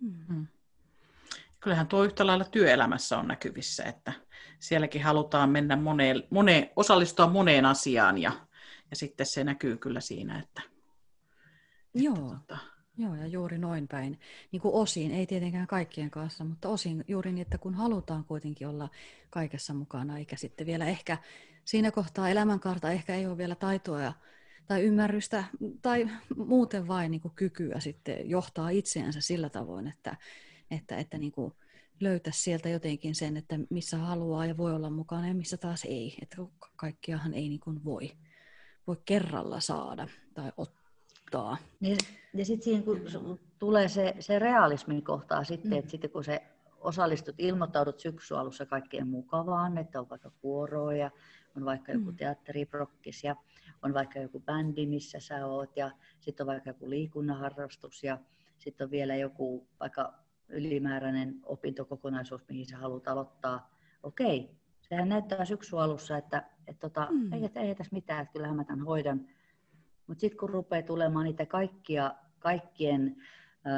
[0.00, 0.46] Mm-hmm.
[1.60, 4.12] Kyllähän tuo yhtä lailla työelämässä on näkyvissä, että
[4.58, 8.32] sielläkin halutaan mennä moneen, moneen, osallistua moneen asiaan ja,
[8.90, 10.62] ja sitten se näkyy kyllä siinä, että...
[11.94, 12.14] Joo.
[12.14, 12.58] Että, tota...
[12.98, 14.20] Joo, ja juuri noin päin.
[14.52, 18.68] Niin kuin osin, ei tietenkään kaikkien kanssa, mutta osin juuri niin, että kun halutaan kuitenkin
[18.68, 18.88] olla
[19.30, 21.18] kaikessa mukana, eikä sitten vielä ehkä
[21.64, 24.12] siinä kohtaa elämänkaarta ehkä ei ole vielä taitoa ja
[24.66, 25.44] tai ymmärrystä
[25.82, 30.16] tai muuten vain niin kuin kykyä sitten johtaa itseänsä sillä tavoin, että,
[30.70, 31.52] että, että niin kuin
[32.00, 36.18] löytäisi sieltä jotenkin sen, että missä haluaa ja voi olla mukana ja missä taas ei.
[36.22, 36.36] Että
[36.76, 38.12] kaikkiahan ei niin kuin voi,
[38.86, 41.56] voi kerralla saada tai ottaa.
[41.80, 41.96] Ja,
[42.34, 45.78] ja sitten siinä kun tulee se, se realismin kohtaa sitten, mm.
[45.78, 46.42] että sitten kun se
[46.80, 51.10] osallistut, ilmoittaudut syksy alussa kaikkeen mukavaan, että on vaikka kuoroa ja
[51.56, 52.16] on vaikka joku mm.
[52.16, 53.36] teatteriprokkis ja
[53.82, 58.18] on vaikka joku bändi, missä sä oot ja sitten on vaikka joku liikunnanharrastus ja
[58.58, 60.14] sitten on vielä joku vaikka
[60.48, 63.74] ylimääräinen opintokokonaisuus, mihin sä haluat aloittaa.
[64.02, 64.50] Okei,
[64.80, 67.32] sehän näyttää syksy alussa, että, että tota, mm.
[67.32, 69.28] ei, ei tässä mitään, että kyllähän mä tämän hoidan.
[70.06, 73.16] Mutta sitten kun rupeaa tulemaan niitä kaikkia, kaikkien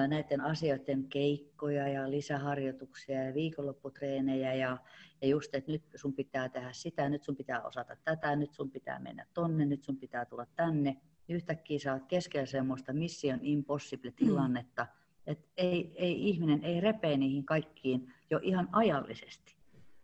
[0.08, 4.78] näiden asioiden keikkoja ja lisäharjoituksia ja viikonlopputreenejä ja,
[5.22, 8.70] ja just, että nyt sun pitää tehdä sitä, nyt sun pitää osata tätä, nyt sun
[8.70, 10.96] pitää mennä tonne, nyt sun pitää tulla tänne.
[11.28, 15.22] Yhtäkkiä sä oot keskellä semmoista mission impossible-tilannetta, mm.
[15.26, 19.56] että ei, ei ihminen ei repee niihin kaikkiin jo ihan ajallisesti.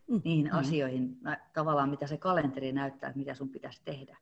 [0.07, 0.21] Mm.
[0.25, 0.59] Niihin mm.
[0.59, 1.19] asioihin,
[1.53, 4.17] tavallaan mitä se kalenteri näyttää, mitä sun pitäisi tehdä.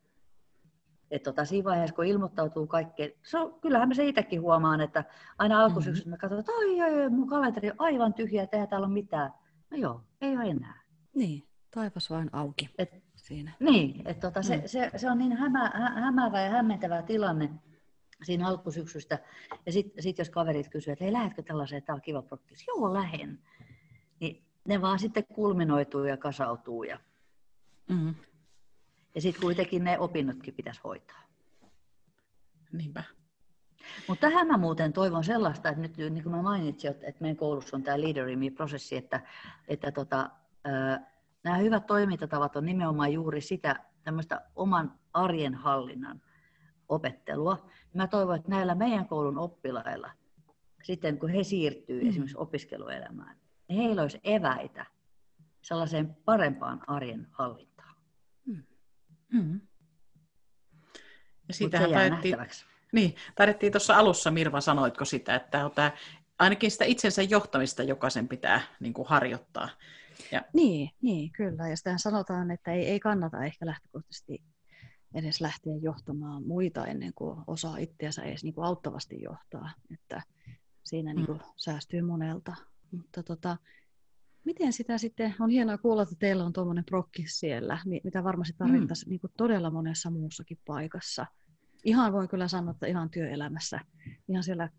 [1.13, 5.03] Et tota, siinä vaiheessa, kun ilmoittautuu kaikkeen, se on, kyllähän mä se itsekin huomaan, että
[5.37, 6.13] aina alkusyksystä mm-hmm.
[6.13, 8.93] mä katson, että oi, oi, oi, mun kalenteri on aivan tyhjä, että eihän täällä ole
[8.93, 9.33] mitään.
[9.71, 10.81] No joo, ei ole enää.
[11.15, 13.51] Niin, taivas vain auki et, siinä.
[13.59, 14.63] Niin, että tota, se, mm.
[14.65, 17.49] se, se, on niin hämä, hä, hämäävä ja hämmentävä tilanne
[18.23, 19.19] siinä alkusyksystä.
[19.65, 22.67] Ja sitten sit jos kaverit kysyvät, että hei, lähetkö tällaiseen, tämä on kiva prokkis.
[22.67, 23.39] Joo, lähen.
[24.19, 26.83] Niin ne vaan sitten kulminoituu ja kasautuu.
[26.83, 26.99] Ja...
[27.89, 28.15] Mm.
[29.15, 31.23] Ja sitten kuitenkin ne opinnotkin pitäisi hoitaa.
[32.71, 33.03] Niinpä.
[34.07, 37.77] Mutta tähän mä muuten toivon sellaista, että nyt niin kuin mä mainitsin, että meidän koulussa
[37.77, 39.21] on tämä Leader prosessi että,
[39.67, 40.29] että tota,
[41.43, 46.21] nämä hyvät toimintatavat on nimenomaan juuri sitä tämmöistä oman arjen hallinnan
[46.89, 47.69] opettelua.
[47.93, 50.11] Mä toivon, että näillä meidän koulun oppilailla,
[50.83, 52.09] sitten kun he siirtyy mm.
[52.09, 54.85] esimerkiksi opiskeluelämään, niin heillä olisi eväitä
[55.61, 57.72] sellaiseen parempaan arjen hallintaan.
[59.33, 59.61] Mm.
[61.47, 62.37] Ja siitähän taidettiin,
[62.91, 65.91] niin, taidettiin tuossa alussa, Mirva, sanoitko sitä, että on tämä,
[66.39, 69.69] ainakin sitä itsensä johtamista jokaisen pitää niin kuin harjoittaa.
[70.31, 70.41] Ja...
[70.53, 71.69] Niin, niin, kyllä.
[71.69, 74.43] Ja sitä sanotaan, että ei, ei kannata ehkä lähtökohtaisesti
[75.13, 79.71] edes lähteä johtamaan muita ennen kuin osaa itseänsä edes niin kuin auttavasti johtaa.
[79.93, 80.21] Että
[80.83, 81.17] siinä mm.
[81.17, 82.55] niin kuin säästyy monelta.
[82.91, 83.57] Mutta tota,
[84.45, 89.07] Miten sitä sitten, on hienoa kuulla, että teillä on tuommoinen prokki siellä, mitä varmasti tarvittaisiin
[89.07, 89.09] mm.
[89.09, 91.25] niin kuin todella monessa muussakin paikassa.
[91.83, 93.79] Ihan voin kyllä sanoa, että ihan työelämässä,
[94.29, 94.69] ihan siellä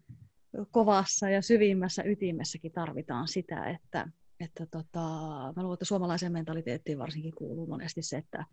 [0.71, 5.01] kovassa ja syvimmässä ytimessäkin tarvitaan sitä, että, että tota,
[5.57, 8.45] mä luulen, että suomalaiseen mentaliteettiin varsinkin kuuluu monesti se, että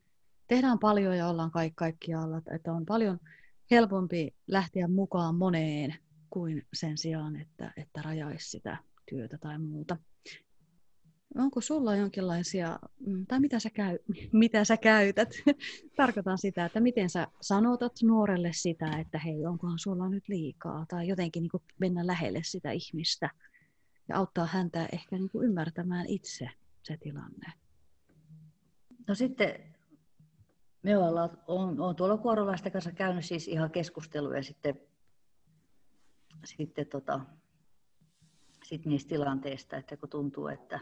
[0.48, 3.20] tehdään paljon ja ollaan kaikki kaikkialla, että on paljon
[3.72, 5.96] helpompi lähteä mukaan moneen
[6.30, 8.78] kuin sen sijaan, että, että rajaisi sitä
[9.10, 9.98] työtä tai muuta.
[11.38, 13.98] Onko sulla jonkinlaisia, mm, tai mitä sä, käy,
[14.32, 15.30] mitä sä käytät?
[15.96, 21.08] Tarkoitan sitä, että miten sä sanotat nuorelle sitä, että hei, onkohan sulla nyt liikaa, tai
[21.08, 23.30] jotenkin niin mennä lähelle sitä ihmistä
[24.10, 26.50] ja auttaa häntä ehkä niin ymmärtämään itse
[26.84, 27.54] se tilanne.
[29.08, 29.76] no sitten
[30.84, 34.82] me ollaan, on, on tuolla kuorolaisten kanssa käynyt siis ihan keskusteluja sitten,
[36.46, 37.20] sitten tota,
[38.64, 40.80] sit niistä tilanteista, että kun tuntuu, että,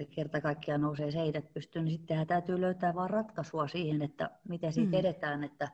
[0.00, 4.72] että kerta kaikkiaan nousee seinät pystyyn, niin sittenhän täytyy löytää vaan ratkaisua siihen, että miten
[4.72, 4.98] siitä mm.
[4.98, 5.68] edetään, että,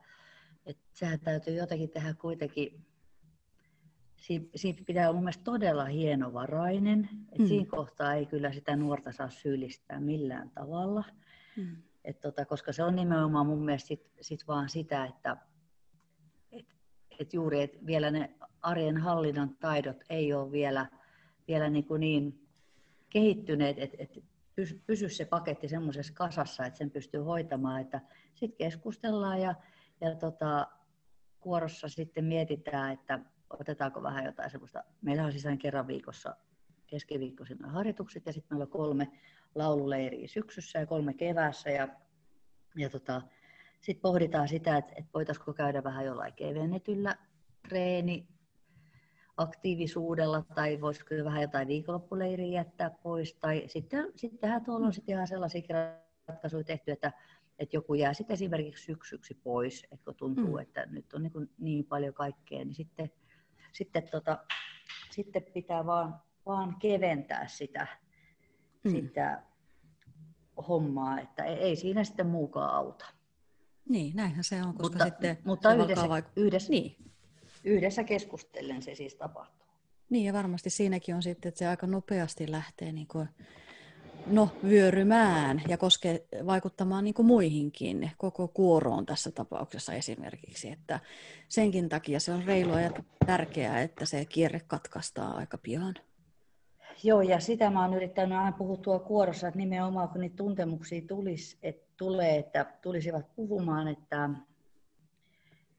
[0.67, 2.87] että sehän täytyy jotenkin tehdä kuitenkin
[4.55, 7.09] siitä pitää olla mun mielestä todella hienovarainen.
[7.29, 7.47] että mm.
[7.47, 11.05] Siinä kohtaa ei kyllä sitä nuorta saa syyllistää millään tavalla.
[11.57, 11.77] Mm.
[12.05, 15.37] Et tota, koska se on nimenomaan mun mielestä sit, sit vaan sitä, että
[16.53, 16.67] et,
[17.19, 20.87] et juuri et vielä ne arjen hallinnan taidot ei ole vielä,
[21.49, 22.42] vielä niin, kuin niin
[23.13, 24.25] kehittyneet, että et
[24.87, 27.85] pysy, se paketti semmoisessa kasassa, että sen pystyy hoitamaan.
[28.35, 29.55] Sitten keskustellaan ja,
[30.01, 30.67] ja tota,
[31.41, 33.19] kuorossa sitten mietitään, että
[33.51, 34.85] otetaanko vähän jotain semmoista.
[35.03, 36.37] Meillä on sisään kerran viikossa
[36.87, 39.13] keskiviikkoisina harjoitukset ja sitten meillä on kolme
[39.55, 41.71] laululeiriä syksyssä ja kolme keväässä.
[41.71, 41.89] Ja,
[42.77, 43.23] ja tota,
[43.81, 47.17] sitten pohditaan sitä, että, että voitaisiinko käydä vähän jollain kevennetyllä
[47.69, 48.29] treeni
[49.37, 53.35] aktiivisuudella tai voisiko vähän jotain viikonloppuleiriä jättää pois.
[53.35, 55.63] Tai sitten, sittenhän tuolla on sitten ihan sellaisia
[56.27, 57.13] ratkaisuja tehty, että,
[57.59, 60.59] että joku jää sitten esimerkiksi syksyksi pois, että kun tuntuu, mm.
[60.59, 63.11] että nyt on niin, niin paljon kaikkea, niin sitten
[63.73, 64.45] sitten, tota,
[65.11, 67.87] sitten pitää vaan, vaan keventää sitä,
[68.85, 68.91] mm.
[68.91, 69.43] sitä
[70.69, 73.07] hommaa, että ei, ei siinä sitten muukaan auta.
[73.89, 77.12] Niin, näinhän se on, koska mutta, sitten mutta se yhdessä, vaik- yhdessä, niin.
[77.65, 79.67] Yhdessä keskustellen se siis tapahtuu.
[80.11, 83.29] Niin, ja varmasti siinäkin on sitten, että se aika nopeasti lähtee niin kuin
[84.27, 90.71] no, vyörymään ja koske, vaikuttamaan niin kuin muihinkin, koko kuoroon tässä tapauksessa esimerkiksi.
[90.71, 91.01] Että
[91.49, 92.91] senkin takia se on reilua ja
[93.27, 95.95] tärkeää, että se kierre katkaistaan aika pian.
[97.05, 101.03] Joo, ja sitä mä oon yrittänyt aina puhua tuolla kuorossa, että nimenomaan kun niitä tuntemuksia
[101.09, 104.31] tulisi, että tulee, että tulisivat puhumaan, että,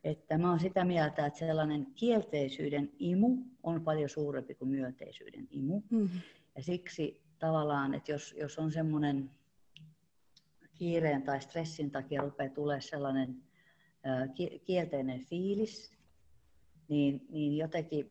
[0.03, 5.81] että mä oon sitä mieltä, että sellainen kielteisyyden imu on paljon suurempi kuin myönteisyyden imu.
[5.89, 6.19] Mm-hmm.
[6.55, 9.29] Ja siksi tavallaan, että jos, jos on semmoinen
[10.73, 13.43] kiireen tai stressin takia rupeaa tulee sellainen
[14.65, 15.93] kielteinen fiilis,
[16.87, 18.09] niin, niin jotenkin,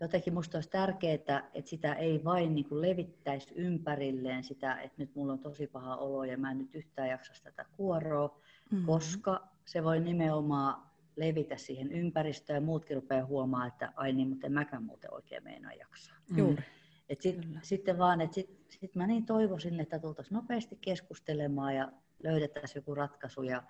[0.00, 1.14] jotenkin minusta olisi tärkeää,
[1.54, 5.96] että sitä ei vain niin kuin levittäisi ympärilleen sitä, että nyt mulla on tosi paha
[5.96, 8.40] olo ja mä en nyt yhtään jaksa tätä kuoroa,
[8.70, 8.86] mm-hmm.
[8.86, 14.46] koska se voi nimenomaan levitä siihen ympäristöön ja muutkin rupeaa huomaamaan, että ai niin, mutta
[14.46, 16.16] en mäkään muuten oikein meinaa jaksaa.
[16.36, 16.62] Juuri.
[17.08, 21.92] Et sit, sitten vaan, että sit, sit mä niin toivoisin, että tultaisiin nopeasti keskustelemaan ja
[22.22, 23.62] löydettäisiin joku ratkaisu ja,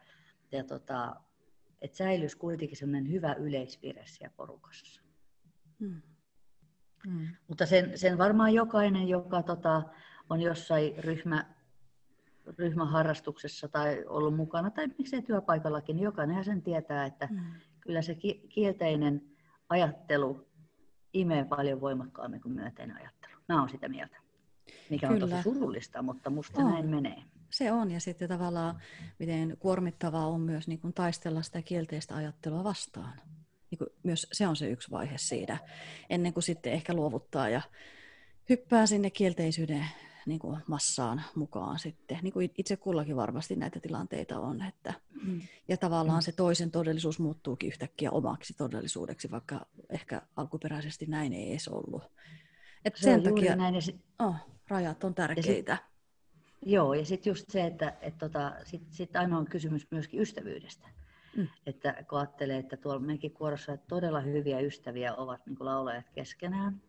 [0.53, 1.17] ja tota,
[1.83, 5.03] että säilyisi kuitenkin sellainen hyvä yleisvire siellä porukassa.
[5.81, 6.03] Hmm.
[7.09, 7.27] Hmm.
[7.49, 9.83] Mutta sen, sen varmaan jokainen, joka tota,
[10.31, 11.55] on jossain ryhmä,
[12.59, 17.41] ryhmäharrastuksessa tai ollut mukana, tai miksei työpaikallakin, niin jokainen sen tietää, että hmm.
[17.81, 18.17] kyllä se
[18.49, 19.23] kielteinen
[19.69, 20.47] ajattelu
[21.13, 23.33] imee paljon voimakkaammin kuin myönteinen ajattelu.
[23.49, 24.17] Mä oon sitä mieltä,
[24.91, 25.25] mikä Kyllä.
[25.25, 26.71] on tosi surullista, mutta musta on.
[26.71, 27.23] näin menee.
[27.51, 28.81] Se on, ja sitten tavallaan
[29.19, 33.21] miten kuormittavaa on myös niin kuin taistella sitä kielteistä ajattelua vastaan.
[33.71, 35.59] Niin kuin myös se on se yksi vaihe siinä,
[36.11, 37.61] ennen kuin sitten ehkä luovuttaa ja
[38.49, 39.87] hyppää sinne kielteisyyden
[40.27, 42.19] niin kuin massaan mukaan sitten.
[42.23, 44.63] Niin kuin itse kullakin varmasti näitä tilanteita on.
[44.63, 45.41] Että, mm.
[45.69, 46.23] Ja tavallaan mm.
[46.23, 52.03] se toisen todellisuus muuttuukin yhtäkkiä omaksi todellisuudeksi, vaikka ehkä alkuperäisesti näin ei edes ollut.
[52.85, 53.75] Et sen takia näin.
[53.75, 54.35] Ja sit, oh,
[54.69, 55.77] rajat on tärkeitä.
[55.77, 55.85] Sit,
[56.73, 60.89] joo, ja sitten just se, että et tota, sitten sit aina on kysymys myöskin ystävyydestä.
[61.37, 61.49] Mm.
[61.67, 66.83] Että kun ajattelee, että tuolla meidänkin kuorossa todella hyviä ystäviä ovat niin laulajat keskenään,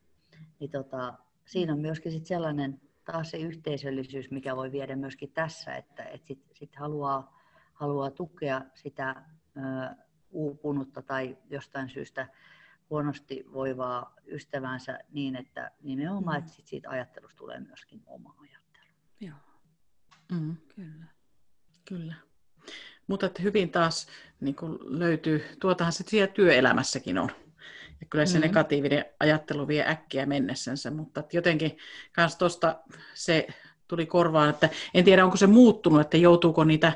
[0.59, 1.13] niin tota,
[1.45, 6.25] siinä on myöskin sit sellainen taas se yhteisöllisyys, mikä voi viedä myöskin tässä, että et
[6.25, 7.39] sit, sit haluaa,
[7.73, 9.15] haluaa tukea sitä
[9.57, 9.95] ö,
[10.29, 12.27] uupunutta tai jostain syystä
[12.89, 16.39] huonosti voivaa ystävänsä niin, että nimenomaan, mm.
[16.39, 18.85] että sit siitä ajattelusta tulee myöskin oma ajattelu.
[19.19, 19.37] Joo,
[20.31, 20.55] mm.
[20.75, 21.05] kyllä.
[21.85, 22.15] Kyllä.
[23.07, 24.07] Mutta että hyvin taas
[24.39, 27.29] niin löytyy, tuotahan se siellä työelämässäkin on.
[28.01, 28.41] Ja kyllä se mm.
[28.41, 31.77] negatiivinen ajattelu vie äkkiä mennessänsä, mutta jotenkin
[32.11, 32.79] kans tuosta
[33.13, 33.47] se
[33.87, 36.93] tuli korvaan, että en tiedä onko se muuttunut, että joutuuko niitä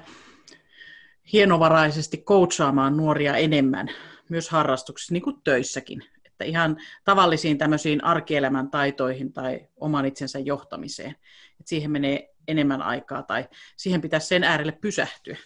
[1.34, 3.88] hienovaraisesti coachaamaan nuoria enemmän
[4.30, 6.04] myös harrastuksissa, niin kuin töissäkin.
[6.26, 11.12] Että ihan tavallisiin tämmöisiin arkielämän taitoihin tai oman itsensä johtamiseen.
[11.60, 15.38] Että siihen menee enemmän aikaa tai siihen pitäisi sen äärelle pysähtyä.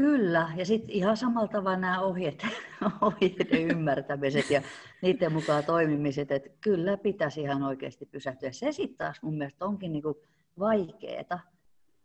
[0.00, 2.46] Kyllä, ja sitten ihan samalla tavalla nämä ohjeet,
[3.00, 4.62] ohjeiden ymmärtämiset ja
[5.02, 8.52] niiden mukaan toimimiset, että kyllä pitäisi ihan oikeasti pysähtyä.
[8.52, 10.22] Se sitten taas mun mielestä onkin niinku
[10.58, 11.40] vaikeaa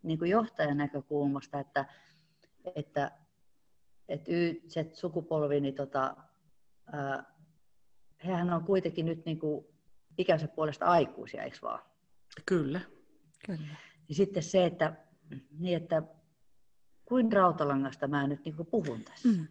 [0.02, 1.84] niin kuin johtajan näkökulmasta, että,
[2.74, 3.10] että,
[4.08, 4.30] että
[4.68, 6.16] se sukupolvi, niin tota,
[6.92, 7.24] ää,
[8.24, 9.66] hehän on kuitenkin nyt niin kuin
[10.18, 11.82] ikänsä puolesta aikuisia, eikö vaan?
[12.46, 12.80] Kyllä.
[13.46, 13.76] Kyllä.
[14.08, 14.92] Niin sitten se, että,
[15.58, 16.02] niin että
[17.06, 19.28] kuin rautalangasta mä nyt niin puhun tässä.
[19.28, 19.46] Mm.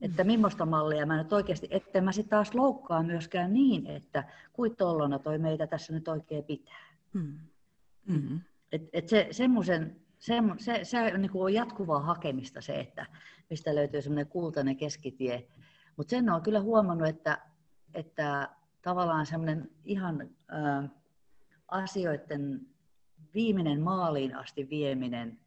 [0.00, 4.76] Että millaista mallia mä nyt oikeasti, että mä sitten taas loukkaa myöskään niin, että kuin
[4.76, 6.86] tollona toi meitä tässä nyt oikein pitää.
[7.12, 7.38] Mm.
[8.06, 8.40] Mm-hmm.
[8.72, 13.06] Et, et se, semmoisen, se, se, se niin kuin on jatkuvaa hakemista se, että
[13.50, 15.46] mistä löytyy semmoinen kultainen keskitie.
[15.96, 17.38] Mutta sen on kyllä huomannut, että,
[17.94, 18.48] että
[18.82, 20.88] tavallaan semmoinen ihan ä,
[21.68, 22.66] asioiden
[23.34, 25.40] viimeinen maaliin asti vieminen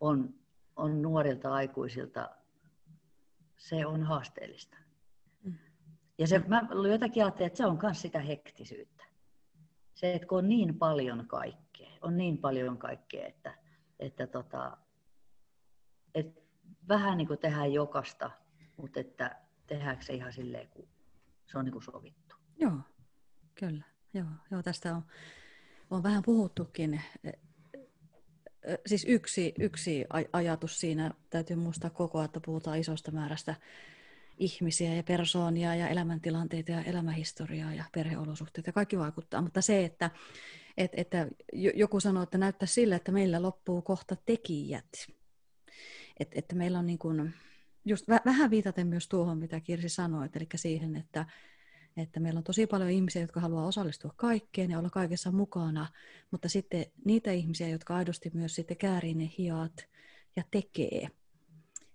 [0.00, 0.34] on,
[0.76, 2.30] on nuorilta aikuisilta,
[3.56, 4.76] se on haasteellista.
[5.44, 5.54] Mm.
[6.18, 9.04] Ja se, mä jotakin ajattelin, että se on myös sitä hektisyyttä.
[9.94, 13.54] Se, että kun on niin paljon kaikkea, on niin paljon kaikkea, että,
[13.98, 14.76] että tota,
[16.14, 16.40] että
[16.88, 18.30] vähän niin kuin tehdään jokasta,
[18.76, 20.88] mutta että tehdäänkö se ihan silleen, kun
[21.46, 22.36] se on niin kuin sovittu.
[22.58, 22.76] Joo,
[23.54, 23.84] kyllä.
[24.14, 25.02] Joo, joo tästä on,
[25.90, 27.02] on vähän puhuttukin.
[28.86, 33.54] Siis yksi, yksi ajatus siinä täytyy muistaa koko ajan, että puhutaan isosta määrästä
[34.38, 39.42] ihmisiä ja persoonia ja elämäntilanteita ja elämähistoriaa ja perheolosuhteita ja kaikki vaikuttaa.
[39.42, 40.10] Mutta se, että,
[40.76, 41.28] että, että
[41.74, 45.08] joku sanoo, että näyttää sillä, että meillä loppuu kohta tekijät.
[46.20, 47.34] Että, että meillä on niin kuin,
[47.84, 51.26] just vähän viitaten myös tuohon, mitä Kirsi sanoi, eli siihen, että,
[51.96, 55.86] että meillä on tosi paljon ihmisiä, jotka haluaa osallistua kaikkeen ja olla kaikessa mukana,
[56.30, 59.86] mutta sitten niitä ihmisiä, jotka aidosti myös sitten käärii ne hiat
[60.36, 61.08] ja tekee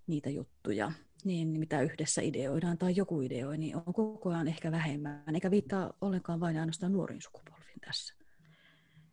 [0.08, 0.92] niitä juttuja,
[1.24, 5.94] niin mitä yhdessä ideoidaan tai joku ideoi, niin on koko ajan ehkä vähemmän, eikä viittaa
[6.02, 8.14] ollenkaan vain ainoastaan nuoriin sukupolviin tässä.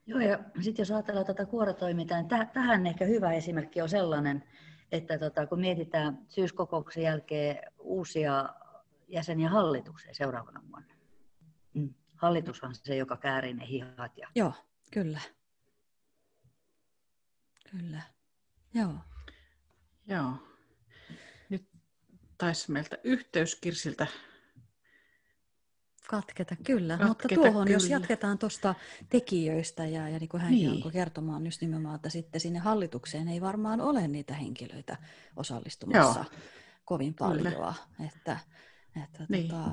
[0.06, 4.44] Joo, ja sitten jos ajatellaan tätä kuorotoimintaa, niin täh- tähän ehkä hyvä esimerkki on sellainen,
[4.92, 8.48] että tota, kun mietitään syyskokouksen jälkeen uusia
[9.14, 10.94] jäseniä hallitukseen seuraavana vuonna.
[11.74, 11.94] Mm.
[12.16, 14.18] Hallitus on se, joka käärii ne hihat.
[14.18, 14.28] Ja...
[14.34, 14.52] Joo,
[14.90, 15.20] kyllä.
[17.70, 18.02] Kyllä.
[18.74, 18.94] Joo.
[20.06, 20.32] Joo.
[21.48, 21.68] Nyt
[22.38, 24.06] taisi meiltä yhteyskirsiltä
[26.08, 26.98] katketa, kyllä.
[26.98, 27.76] Katketa, Mutta tuohon, kyllä.
[27.76, 28.74] jos jatketaan tuosta
[29.08, 30.70] tekijöistä ja, ja niin kuin hänkin niin.
[30.70, 34.96] alkoi kertomaan just nimenomaan, että sitten sinne hallitukseen ei varmaan ole niitä henkilöitä
[35.36, 36.40] osallistumassa Joo.
[36.84, 37.74] kovin paljon.
[38.06, 38.38] Että,
[39.04, 39.48] että niin.
[39.48, 39.70] tota,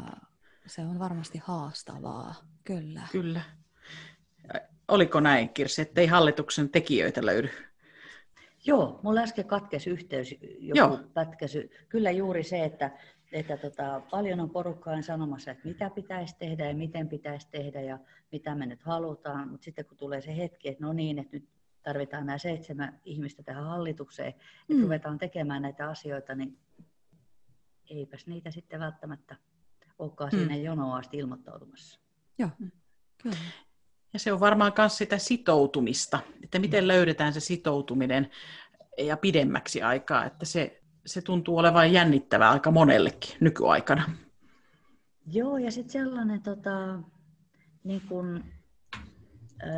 [0.68, 3.02] se on varmasti haastavaa, kyllä.
[3.12, 3.42] Kyllä.
[4.88, 7.50] Oliko näin, Kirsi, että ei hallituksen tekijöitä löydy?
[8.66, 11.00] Joo, mulla äsken katkesi yhteys, joku Joo.
[11.14, 11.70] pätkäsy.
[11.90, 12.92] Kyllä juuri se, että,
[13.32, 18.00] että tota, paljon on porukkaa sanomassa, että mitä pitäisi tehdä ja miten pitäisi tehdä ja
[18.32, 19.48] mitä me nyt halutaan.
[19.48, 21.50] Mutta sitten kun tulee se hetki, että no niin, että nyt
[21.84, 24.82] tarvitaan nämä seitsemän ihmistä tähän hallitukseen, että mm.
[24.82, 26.58] ruvetaan tekemään näitä asioita, niin
[27.92, 29.36] eipäs niitä sitten välttämättä
[30.00, 30.38] olekaan mm.
[30.38, 32.00] siinä jonoa asti ilmoittautumassa.
[32.40, 32.50] Joo,
[33.24, 33.38] kyllä.
[34.14, 38.30] Ja se on varmaan myös sitä sitoutumista, että miten löydetään se sitoutuminen
[38.98, 44.18] ja pidemmäksi aikaa, että se, se tuntuu olevan jännittävää aika monellekin nykyaikana.
[45.28, 47.00] Joo, ja sitten sellainen, tota,
[47.84, 48.44] niin kun,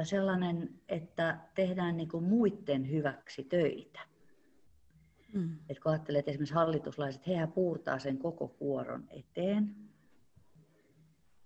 [0.04, 4.00] sellainen, että tehdään niin kun muiden hyväksi töitä.
[5.34, 5.58] Mm.
[5.70, 9.76] Et kun ajattelee, että esimerkiksi hallituslaiset, hehän puurtaa sen koko kuoron eteen,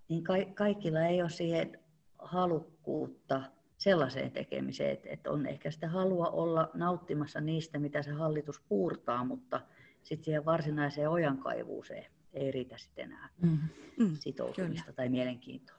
[0.09, 1.79] niin ka- kaikilla ei ole siihen
[2.19, 3.43] halukkuutta
[3.77, 9.25] sellaiseen tekemiseen, että, että on ehkä sitä halua olla nauttimassa niistä, mitä se hallitus puurtaa,
[9.25, 9.61] mutta
[10.03, 13.57] sitten siihen varsinaiseen ojankaivuuseen ei riitä sitten enää mm.
[13.97, 14.15] Mm.
[14.19, 14.95] sitoutumista Kyllä.
[14.95, 15.77] tai mielenkiintoa.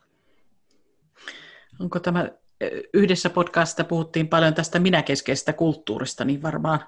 [1.80, 2.30] Onko tämä
[2.94, 6.80] yhdessä podcastissa puhuttiin paljon tästä minäkeskeisestä kulttuurista, niin varmaan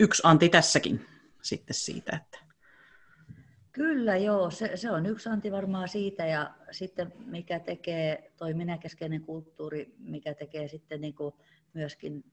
[0.00, 1.06] yksi anti tässäkin
[1.42, 2.52] sitten siitä, että
[3.72, 9.20] Kyllä joo, se, se on yksi anti varmaan siitä ja sitten mikä tekee toi minäkeskeinen
[9.20, 11.34] kulttuuri, mikä tekee sitten niin kuin
[11.74, 12.24] myöskin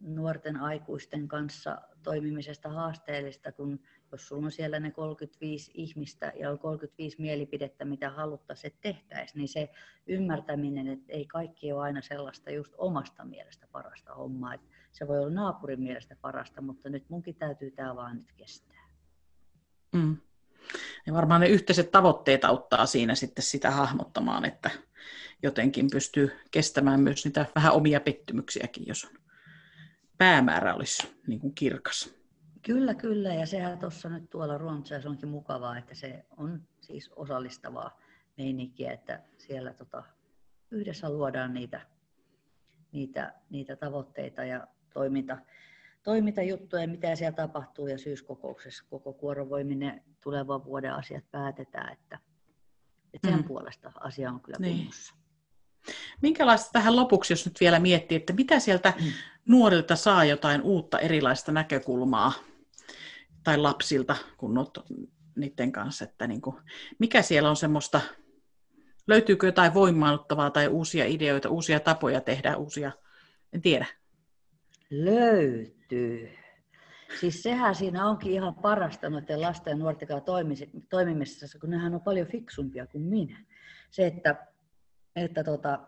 [0.00, 3.80] nuorten aikuisten kanssa toimimisesta haasteellista, kun
[4.12, 9.38] jos sulla on siellä ne 35 ihmistä ja on 35 mielipidettä, mitä haluttaisiin, että tehtäisiin,
[9.38, 9.70] niin se
[10.06, 14.54] ymmärtäminen, että ei kaikki ole aina sellaista just omasta mielestä parasta hommaa.
[14.54, 18.88] Että se voi olla naapurin mielestä parasta, mutta nyt munkin täytyy tämä vaan nyt kestää.
[19.92, 20.16] Mm.
[21.06, 24.70] Ja varmaan ne yhteiset tavoitteet auttaa siinä sitten sitä hahmottamaan, että
[25.42, 29.08] jotenkin pystyy kestämään myös niitä vähän omia pettymyksiäkin, jos
[30.18, 32.21] päämäärä olisi niin kuin kirkas.
[32.62, 33.34] Kyllä, kyllä.
[33.34, 38.00] Ja sehän tuossa nyt tuolla Ruotsissa onkin mukavaa, että se on siis osallistavaa
[38.38, 40.02] meininkiä, että siellä tota,
[40.70, 41.80] yhdessä luodaan niitä,
[42.92, 45.38] niitä, niitä tavoitteita ja toiminta,
[46.02, 52.18] toimintajuttuja, mitä siellä tapahtuu ja syyskokouksessa koko kuorovoiminen tulevan vuoden asiat päätetään, että,
[53.14, 53.44] että sen mm.
[53.44, 54.76] puolesta asia on kyllä niin.
[54.76, 55.14] kunnossa.
[56.22, 59.12] Minkälaista tähän lopuksi, jos nyt vielä miettii, että mitä sieltä mm.
[59.48, 62.32] nuorilta saa jotain uutta erilaista näkökulmaa
[63.44, 64.70] tai lapsilta, kun olet
[65.36, 66.56] niiden kanssa, että niin kuin,
[66.98, 68.00] mikä siellä on semmoista,
[69.06, 72.92] löytyykö jotain voimaannuttavaa tai uusia ideoita, uusia tapoja tehdä uusia,
[73.52, 73.86] en tiedä.
[74.90, 76.30] Löytyy.
[77.20, 80.32] Siis sehän siinä onkin ihan parasta noiden lasten ja nuorten kanssa
[80.90, 83.44] toimimisessa, kun nehän on paljon fiksumpia kuin minä.
[83.90, 84.46] Se, että,
[85.16, 85.78] että tota,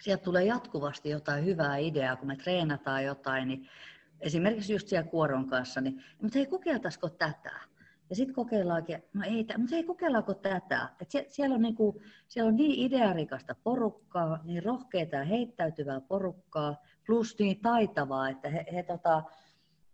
[0.00, 3.68] sieltä tulee jatkuvasti jotain hyvää ideaa, kun me treenataan jotain, niin
[4.22, 7.52] esimerkiksi just siellä kuoron kanssa, niin mutta hei, kokeiltaisiko tätä?
[8.10, 10.88] Ja sitten kokeillaankin, no ei, mutta hei, kokeillaanko tätä?
[11.00, 16.76] Et sie, siellä, on niinku, siellä on niin idearikasta porukkaa, niin rohkeita ja heittäytyvää porukkaa,
[17.06, 19.22] plus niin taitavaa, että he, he tota,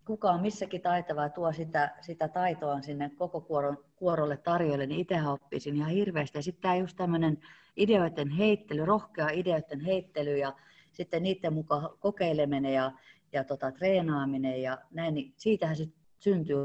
[0.05, 5.33] kuka on missäkin taitavaa tuo sitä, sitä taitoa sinne koko kuoron, kuorolle tarjoille, niin itsehän
[5.33, 6.39] oppisin ihan hirveästi.
[6.39, 7.39] Ja sitten tämä just tämmöinen
[7.76, 10.53] ideoiden heittely, rohkea ideoiden heittely ja
[10.93, 12.93] sitten niiden mukaan kokeileminen ja,
[13.33, 16.57] ja tota, treenaaminen ja näin, niin siitähän se syntyy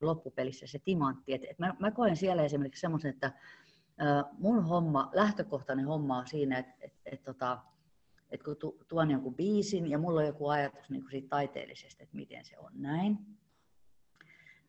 [0.00, 1.32] loppupelissä se timantti.
[1.32, 6.26] Et, et mä, mä koen siellä esimerkiksi semmoisen, että äh, mun homma, lähtökohtainen homma on
[6.26, 7.58] siinä, että et, et, tota,
[8.30, 12.16] et kun tu, tuon jonkun biisin ja mulla on joku ajatus niin siitä taiteellisesta, että
[12.16, 13.18] miten se on näin,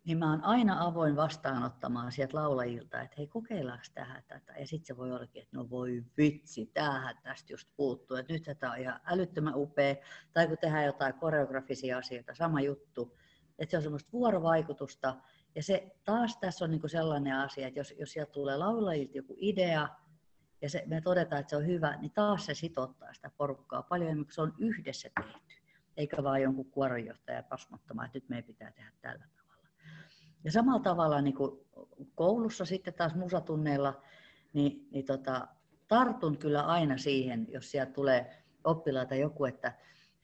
[0.09, 4.53] niin mä oon aina avoin vastaanottamaan sieltä laulajilta, että hei kokeillaanko tähän tätä.
[4.59, 8.43] Ja sitten se voi ollakin, että no voi vitsi, tämähän tästä just puuttuu, että nyt
[8.59, 9.95] tämä on ihan älyttömän upea.
[10.33, 13.17] Tai kun tehdään jotain koreografisia asioita, sama juttu.
[13.59, 15.15] Että se on semmoista vuorovaikutusta.
[15.55, 19.35] Ja se taas tässä on niinku sellainen asia, että jos, jos sieltä tulee laulajilta joku
[19.37, 19.89] idea,
[20.61, 24.07] ja se, me todetaan, että se on hyvä, niin taas se sitottaa sitä porukkaa paljon
[24.07, 25.55] enemmän, kun se on yhdessä tehty.
[25.97, 29.38] Eikä vaan jonkun kuoronjohtaja pasmottamaan, että nyt meidän pitää tehdä tällä tavalla.
[30.43, 31.59] Ja samalla tavalla niin kuin
[32.15, 34.01] koulussa sitten taas musatunneilla,
[34.53, 35.47] niin, niin tota,
[35.87, 39.73] tartun kyllä aina siihen, jos sieltä tulee oppilaita joku, että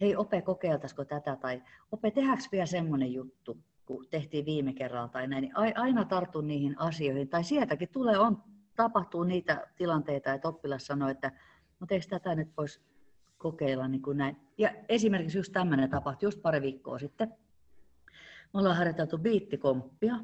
[0.02, 5.28] hei Ope, kokeiltaisiko tätä, tai Ope, tehdäänkö vielä semmoinen juttu, kun tehtiin viime kerralla tai
[5.28, 8.44] näin, niin aina tartun niihin asioihin, tai sieltäkin tulee, on
[8.76, 11.32] tapahtuu niitä tilanteita, että oppilas sanoo, että
[11.80, 12.82] no eikö tätä nyt voisi
[13.38, 14.38] kokeilla niin kuin näin.
[14.58, 17.34] Ja esimerkiksi just tämmöinen tapahtui just pari viikkoa sitten.
[18.56, 20.16] Me ollaan harjoiteltu biittikomppia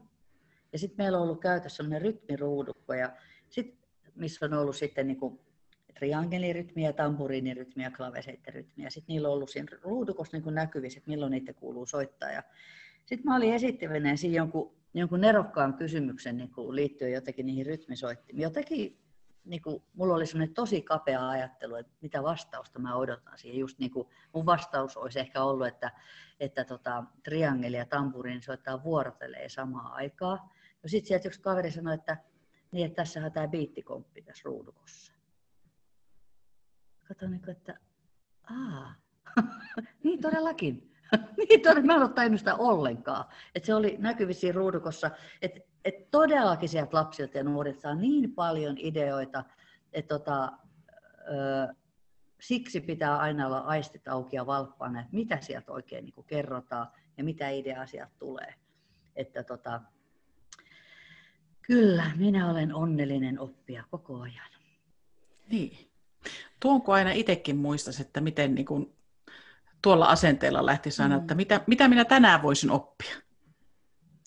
[0.74, 3.14] ja sitten meillä on ollut käytössä sellainen rytmiruudukko ja
[3.50, 3.78] sit,
[4.16, 5.40] missä on ollut sitten niin kuin
[5.94, 8.90] triangelirytmiä, tamburiinirytmiä, klaveseittrytmiä.
[8.90, 12.30] Sitten niillä on ollut siinä ruudukossa niin näkyvissä, että milloin niitä kuuluu soittaa.
[13.06, 18.44] Sitten mä olin esittäväneen siinä jonkun jonkun nerokkaan kysymyksen niin kuin liittyen jotenkin niihin rytmisoittimiin.
[18.44, 18.98] Jotenkin
[19.46, 23.60] niin kuin, mulla oli sellainen tosi kapea ajattelu, että mitä vastausta mä odotan siihen.
[23.60, 25.92] Just niin kuin, mun vastaus olisi ehkä ollut, että,
[26.39, 30.39] että tota, triangeli ja tampurin soittaa vuorotelee samaan aikaan.
[30.84, 32.18] No sitten sieltä yksi kaveri sanoi, että,
[32.72, 35.14] niin, että tässähän tämä biittikomppi tässä ruudukossa.
[37.08, 37.80] Katsoin, niin että
[38.50, 38.96] aa,
[40.04, 40.92] niin todellakin.
[41.38, 43.26] niin todella, mä en ole tajunnut sitä ollenkaan.
[43.56, 45.12] Et se oli näkyvissä ruudukossa,
[45.42, 49.44] että et todellakin sieltä lapsilta ja nuorilta saa niin paljon ideoita,
[49.94, 50.52] että tota,
[51.28, 51.74] ö,
[52.42, 57.24] siksi pitää aina olla aistit auki ja valppaana, että mitä sieltä oikein niin kerrotaan ja
[57.24, 58.56] mitä ideaa sieltä tulee.
[59.16, 59.82] Että tota,
[61.62, 64.52] kyllä, minä olen onnellinen oppia koko ajan.
[65.48, 65.92] Niin.
[66.60, 68.96] Tuonko aina itsekin muistas, että miten niin kuin
[69.82, 71.22] tuolla asenteella lähti sanoa, mm.
[71.22, 73.16] että mitä, mitä minä tänään voisin oppia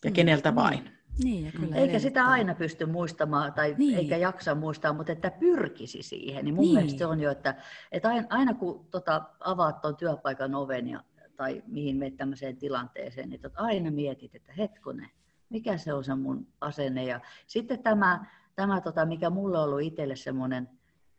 [0.05, 0.15] ja mm.
[0.15, 0.94] keneltä vain.
[1.23, 3.99] Niin, ja kyllä eikä sitä aina pysty muistamaan tai niin.
[3.99, 6.45] eikä jaksa muistaa, mutta että pyrkisi siihen.
[6.45, 6.75] Niin mun niin.
[6.75, 7.55] mielestä se on jo, että,
[7.93, 11.05] että aina, aina kun tota, avaat tuon työpaikan oven ja,
[11.37, 15.11] tai mihin menet tämmöiseen tilanteeseen, niin tota, aina mietit, että hetkonen,
[15.49, 17.05] mikä se on se mun asenne.
[17.05, 20.69] Ja sitten tämä, tämä tota, mikä mulle on ollut itselle semmoinen,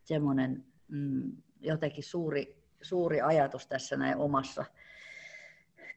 [0.04, 4.64] semmoinen mm, jotenkin suuri suuri ajatus tässä näin omassa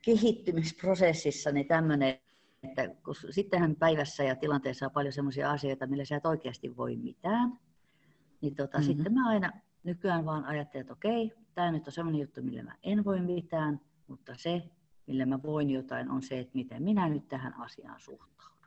[0.02, 2.20] kehittymisprosessissa, niin tämmöinen,
[2.64, 6.95] että kun sittenhän päivässä ja tilanteessa on paljon sellaisia asioita, millä sä et oikeasti voi
[6.95, 7.60] mitään,
[8.41, 8.93] niin tota, mm-hmm.
[8.93, 9.51] sitten mä aina
[9.84, 13.82] nykyään vaan ajattelen, että okei, tämä nyt on sellainen juttu, millä mä en voi mitään,
[14.07, 14.64] mutta se,
[15.07, 18.60] millä mä voin jotain, on se, että miten minä nyt tähän asiaan suhtaudun.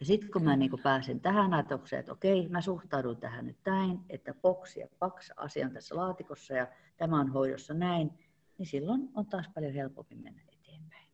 [0.00, 3.58] Ja sitten kun mä niin kun pääsen tähän ajatukseen, että okei, mä suhtaudun tähän nyt
[3.66, 6.66] näin, että boksi ja paks asian tässä laatikossa ja
[6.96, 8.10] tämä on hoidossa näin,
[8.58, 11.08] niin silloin on taas paljon helpompi mennä eteenpäin.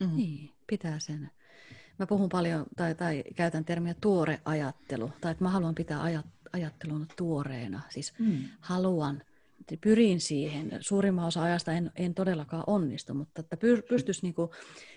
[0.00, 0.16] Mm.
[0.16, 1.30] Niin, pitää sen.
[1.98, 6.26] Mä puhun paljon, tai, tai käytän termiä tuore ajattelu, tai että mä haluan pitää ajat,
[6.52, 7.82] ajattelun tuoreena.
[7.90, 8.44] Siis mm.
[8.60, 9.22] haluan
[9.80, 10.78] pyrin siihen.
[10.80, 13.56] Suurimman osa ajasta en, en todellakaan onnistu, mutta että
[13.88, 14.50] pystyisi niin kuin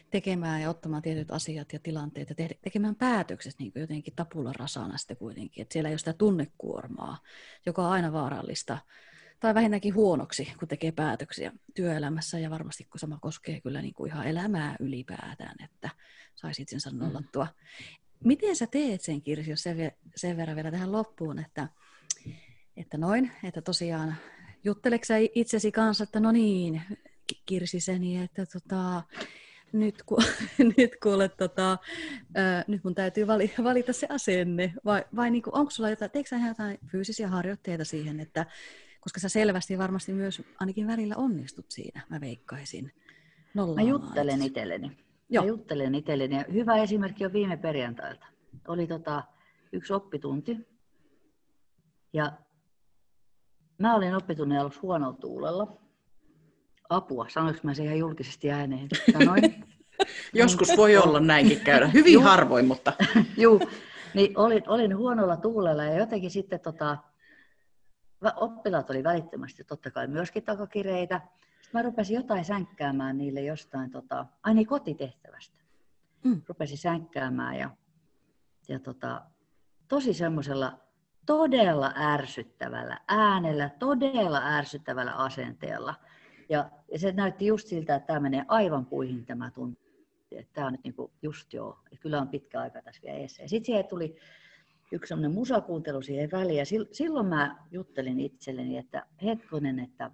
[0.10, 4.54] tekemään ja ottamaan tietyt asiat ja tilanteet ja te- tekemään päätökset niin kuin jotenkin tapulla
[4.54, 5.62] rasana sitten kuitenkin.
[5.62, 7.18] Että siellä ei ole sitä tunnekuormaa,
[7.66, 8.78] joka on aina vaarallista
[9.42, 14.12] tai vähintäänkin huonoksi, kun tekee päätöksiä työelämässä ja varmasti kun sama koskee kyllä niin kuin
[14.12, 15.90] ihan elämää ylipäätään, että
[16.36, 17.44] saisit sen nollattua.
[17.44, 18.28] Mm.
[18.28, 19.64] Miten sä teet sen, Kirsi, jos
[20.16, 21.68] sen, verran vielä tähän loppuun, että,
[22.78, 24.16] että noin, että tosiaan
[24.64, 26.82] jutteleeko sä itsesi kanssa, että no niin,
[27.46, 29.04] Kirsiseni, että tota,
[29.72, 30.18] nyt, ku,
[30.78, 31.78] nyt kuule, tota,
[32.36, 36.12] ää, nyt mun täytyy vali, valita se asenne, vai, vai niin kuin, onko sulla jotain,
[36.12, 38.46] teekö jotain fyysisiä harjoitteita siihen, että,
[39.02, 42.92] koska sä selvästi varmasti myös ainakin välillä onnistut siinä, mä veikkaisin.
[43.76, 44.98] Mä juttelen itselleni.
[45.30, 45.44] Joo.
[45.44, 46.36] Mä juttelen itselleni.
[46.36, 48.26] Ja hyvä esimerkki on viime perjantailta.
[48.68, 49.24] Oli tota,
[49.72, 50.58] yksi oppitunti.
[52.14, 52.32] Ja
[53.78, 55.78] mä olin oppitunnin aluksi huonolla tuulella.
[56.90, 58.88] Apua, sanoinko mä se ihan julkisesti ääneen?
[59.14, 59.44] Sanoin.
[60.34, 61.88] Joskus voi olla näinkin käydä.
[61.88, 62.24] Hyvin Juh.
[62.24, 62.94] harvoin, mutta...
[63.38, 63.62] Juu,
[64.14, 66.98] niin olin, olin huonolla tuulella ja jotenkin sitten tota,
[68.36, 71.22] oppilaat oli välittömästi totta kai myöskin takakireitä.
[71.62, 75.58] Sitten mä rupesin jotain sänkkäämään niille jostain, tota, ai niin kotitehtävästä.
[76.24, 76.42] Mm.
[76.48, 77.70] Rupesin sänkkäämään ja,
[78.70, 79.22] ja tota,
[79.88, 80.80] tosi semmoisella
[81.26, 85.96] todella ärsyttävällä äänellä, todella ärsyttävällä asenteella.
[86.50, 89.92] Ja, ja se näytti just siltä, että tämä menee aivan puihin tämä tunti.
[90.32, 93.44] Että tämä on nyt niinku just joo, että kyllä on pitkä aika tässä vielä eessä.
[93.48, 94.16] Sitten siihen tuli
[94.92, 96.58] yksi semmoinen musakuuntelu siihen väliin.
[96.58, 100.12] Ja silloin mä juttelin itselleni, että hetkonen, että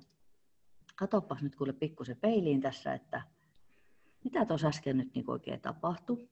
[0.95, 3.21] katoppas nyt kuule pikkusen peiliin tässä, että
[4.23, 6.30] mitä tuossa äsken nyt niin oikein tapahtui.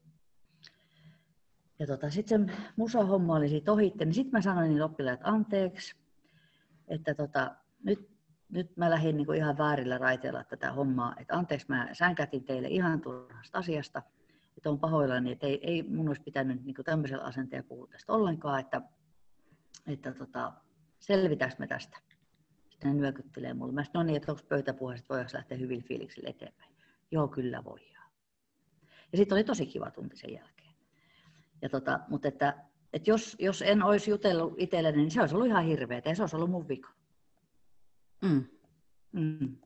[1.80, 5.30] Ja tota, sitten se musahomma oli siitä ohitte, niin sitten mä sanoin niin oppilaille, että
[5.30, 5.96] anteeksi,
[6.88, 8.10] että tota, nyt,
[8.50, 13.02] nyt mä lähdin niin ihan väärillä raiteilla tätä hommaa, että anteeksi mä sänkätin teille ihan
[13.02, 14.02] turhasta asiasta,
[14.58, 18.60] että on pahoillani, että ei, ei mun olisi pitänyt niin tämmöisellä asenteella puhua tästä ollenkaan,
[18.60, 18.82] että,
[19.88, 20.54] että tota,
[21.00, 21.98] selvitäänkö me tästä.
[22.70, 23.74] Sitten ne nyökyttelee mulle.
[23.74, 26.76] Mä sanoin, no niin, että onko pöytäpuheesta, voiko lähteä hyvin fiiliksillä eteenpäin.
[27.12, 28.12] Joo, kyllä voidaan.
[29.12, 30.76] Ja sitten oli tosi kiva tunti sen jälkeen.
[31.62, 32.58] Ja tota, mutta että,
[32.94, 36.24] että jos, jos en olisi jutellut itselleni, niin se olisi ollut ihan hirveätä ja se
[36.24, 36.90] olisi ollut mun vika.
[38.22, 38.46] Mm.
[39.12, 39.58] Mm.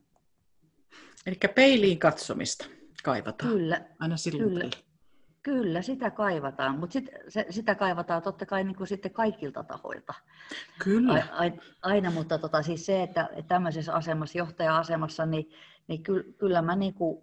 [1.26, 2.66] Eli peiliin katsomista
[3.02, 3.52] kaivataan.
[3.52, 3.84] Kyllä.
[3.98, 4.70] Aina silloin kyllä.
[5.42, 10.14] Kyllä, sitä kaivataan, mutta sit, se, sitä kaivataan totta kai niin kuin sitten kaikilta tahoilta.
[10.84, 11.12] Kyllä.
[11.32, 11.50] A, a,
[11.82, 15.50] aina, mutta tota, siis se, että, että tämmöisessä asemassa, johtaja-asemassa, niin,
[15.88, 17.22] niin ky, kyllä mä, niin kuin,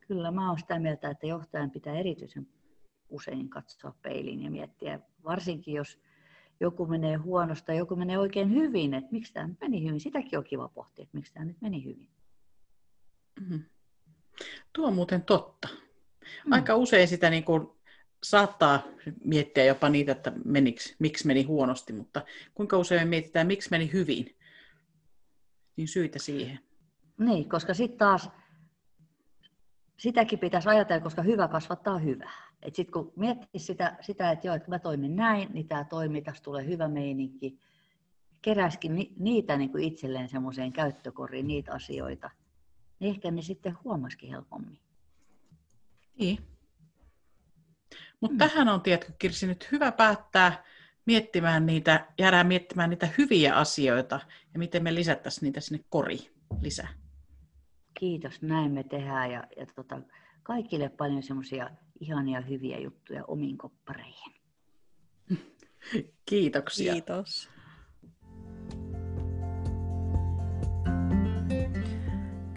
[0.00, 2.46] kyllä mä olen sitä mieltä, että johtajan pitää erityisen
[3.08, 5.98] usein katsoa peiliin ja miettiä, varsinkin jos
[6.60, 10.00] joku menee huonosta joku menee oikein hyvin, että miksi tämä meni hyvin.
[10.00, 12.08] Sitäkin on kiva pohtia, että miksi tämä nyt meni hyvin.
[13.40, 13.64] Mm-hmm.
[14.72, 15.68] Tuo on muuten totta.
[16.46, 16.52] Mm.
[16.52, 17.68] Aika usein sitä niin kuin
[18.22, 18.82] saattaa
[19.24, 22.22] miettiä jopa niitä, että meniks, miksi meni huonosti, mutta
[22.54, 24.36] kuinka usein me mietitään, miksi meni hyvin,
[25.76, 26.60] niin syitä siihen.
[27.18, 28.30] Niin, koska sitten taas
[29.98, 32.48] sitäkin pitäisi ajatella, koska hyvä kasvattaa hyvää.
[32.64, 36.42] Sitten kun miettii sitä, sitä, että joo, että mä toimin näin, niin tämä toimii, tässä
[36.42, 37.58] tulee hyvä meininki,
[38.42, 42.30] keräskin ni, niitä niin kuin itselleen semmoiseen käyttökoriin, niitä asioita,
[43.00, 44.80] niin ehkä ne sitten huomasikin helpommin.
[46.18, 46.38] Niin.
[48.20, 48.38] Mutta mm.
[48.38, 50.64] tähän on, tiedätkö Kirsi, nyt hyvä päättää
[51.06, 54.20] miettimään niitä, jäädään miettimään niitä hyviä asioita
[54.52, 56.30] ja miten me lisättäisiin niitä sinne koriin
[56.60, 56.88] lisää.
[57.98, 60.00] Kiitos, näin me tehdään ja, ja tota,
[60.42, 61.70] kaikille paljon semmoisia
[62.00, 64.34] ihania hyviä juttuja omiin koppareihin.
[66.30, 66.92] Kiitoksia.
[66.92, 67.50] Kiitos.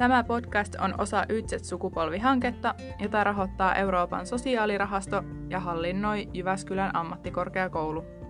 [0.02, 8.21] Tämä podcast on osa Ytset-sukupolvihanketta, jota rahoittaa Euroopan sosiaalirahasto ja hallinnoi Jyväskylän ammattikorkeakoulu.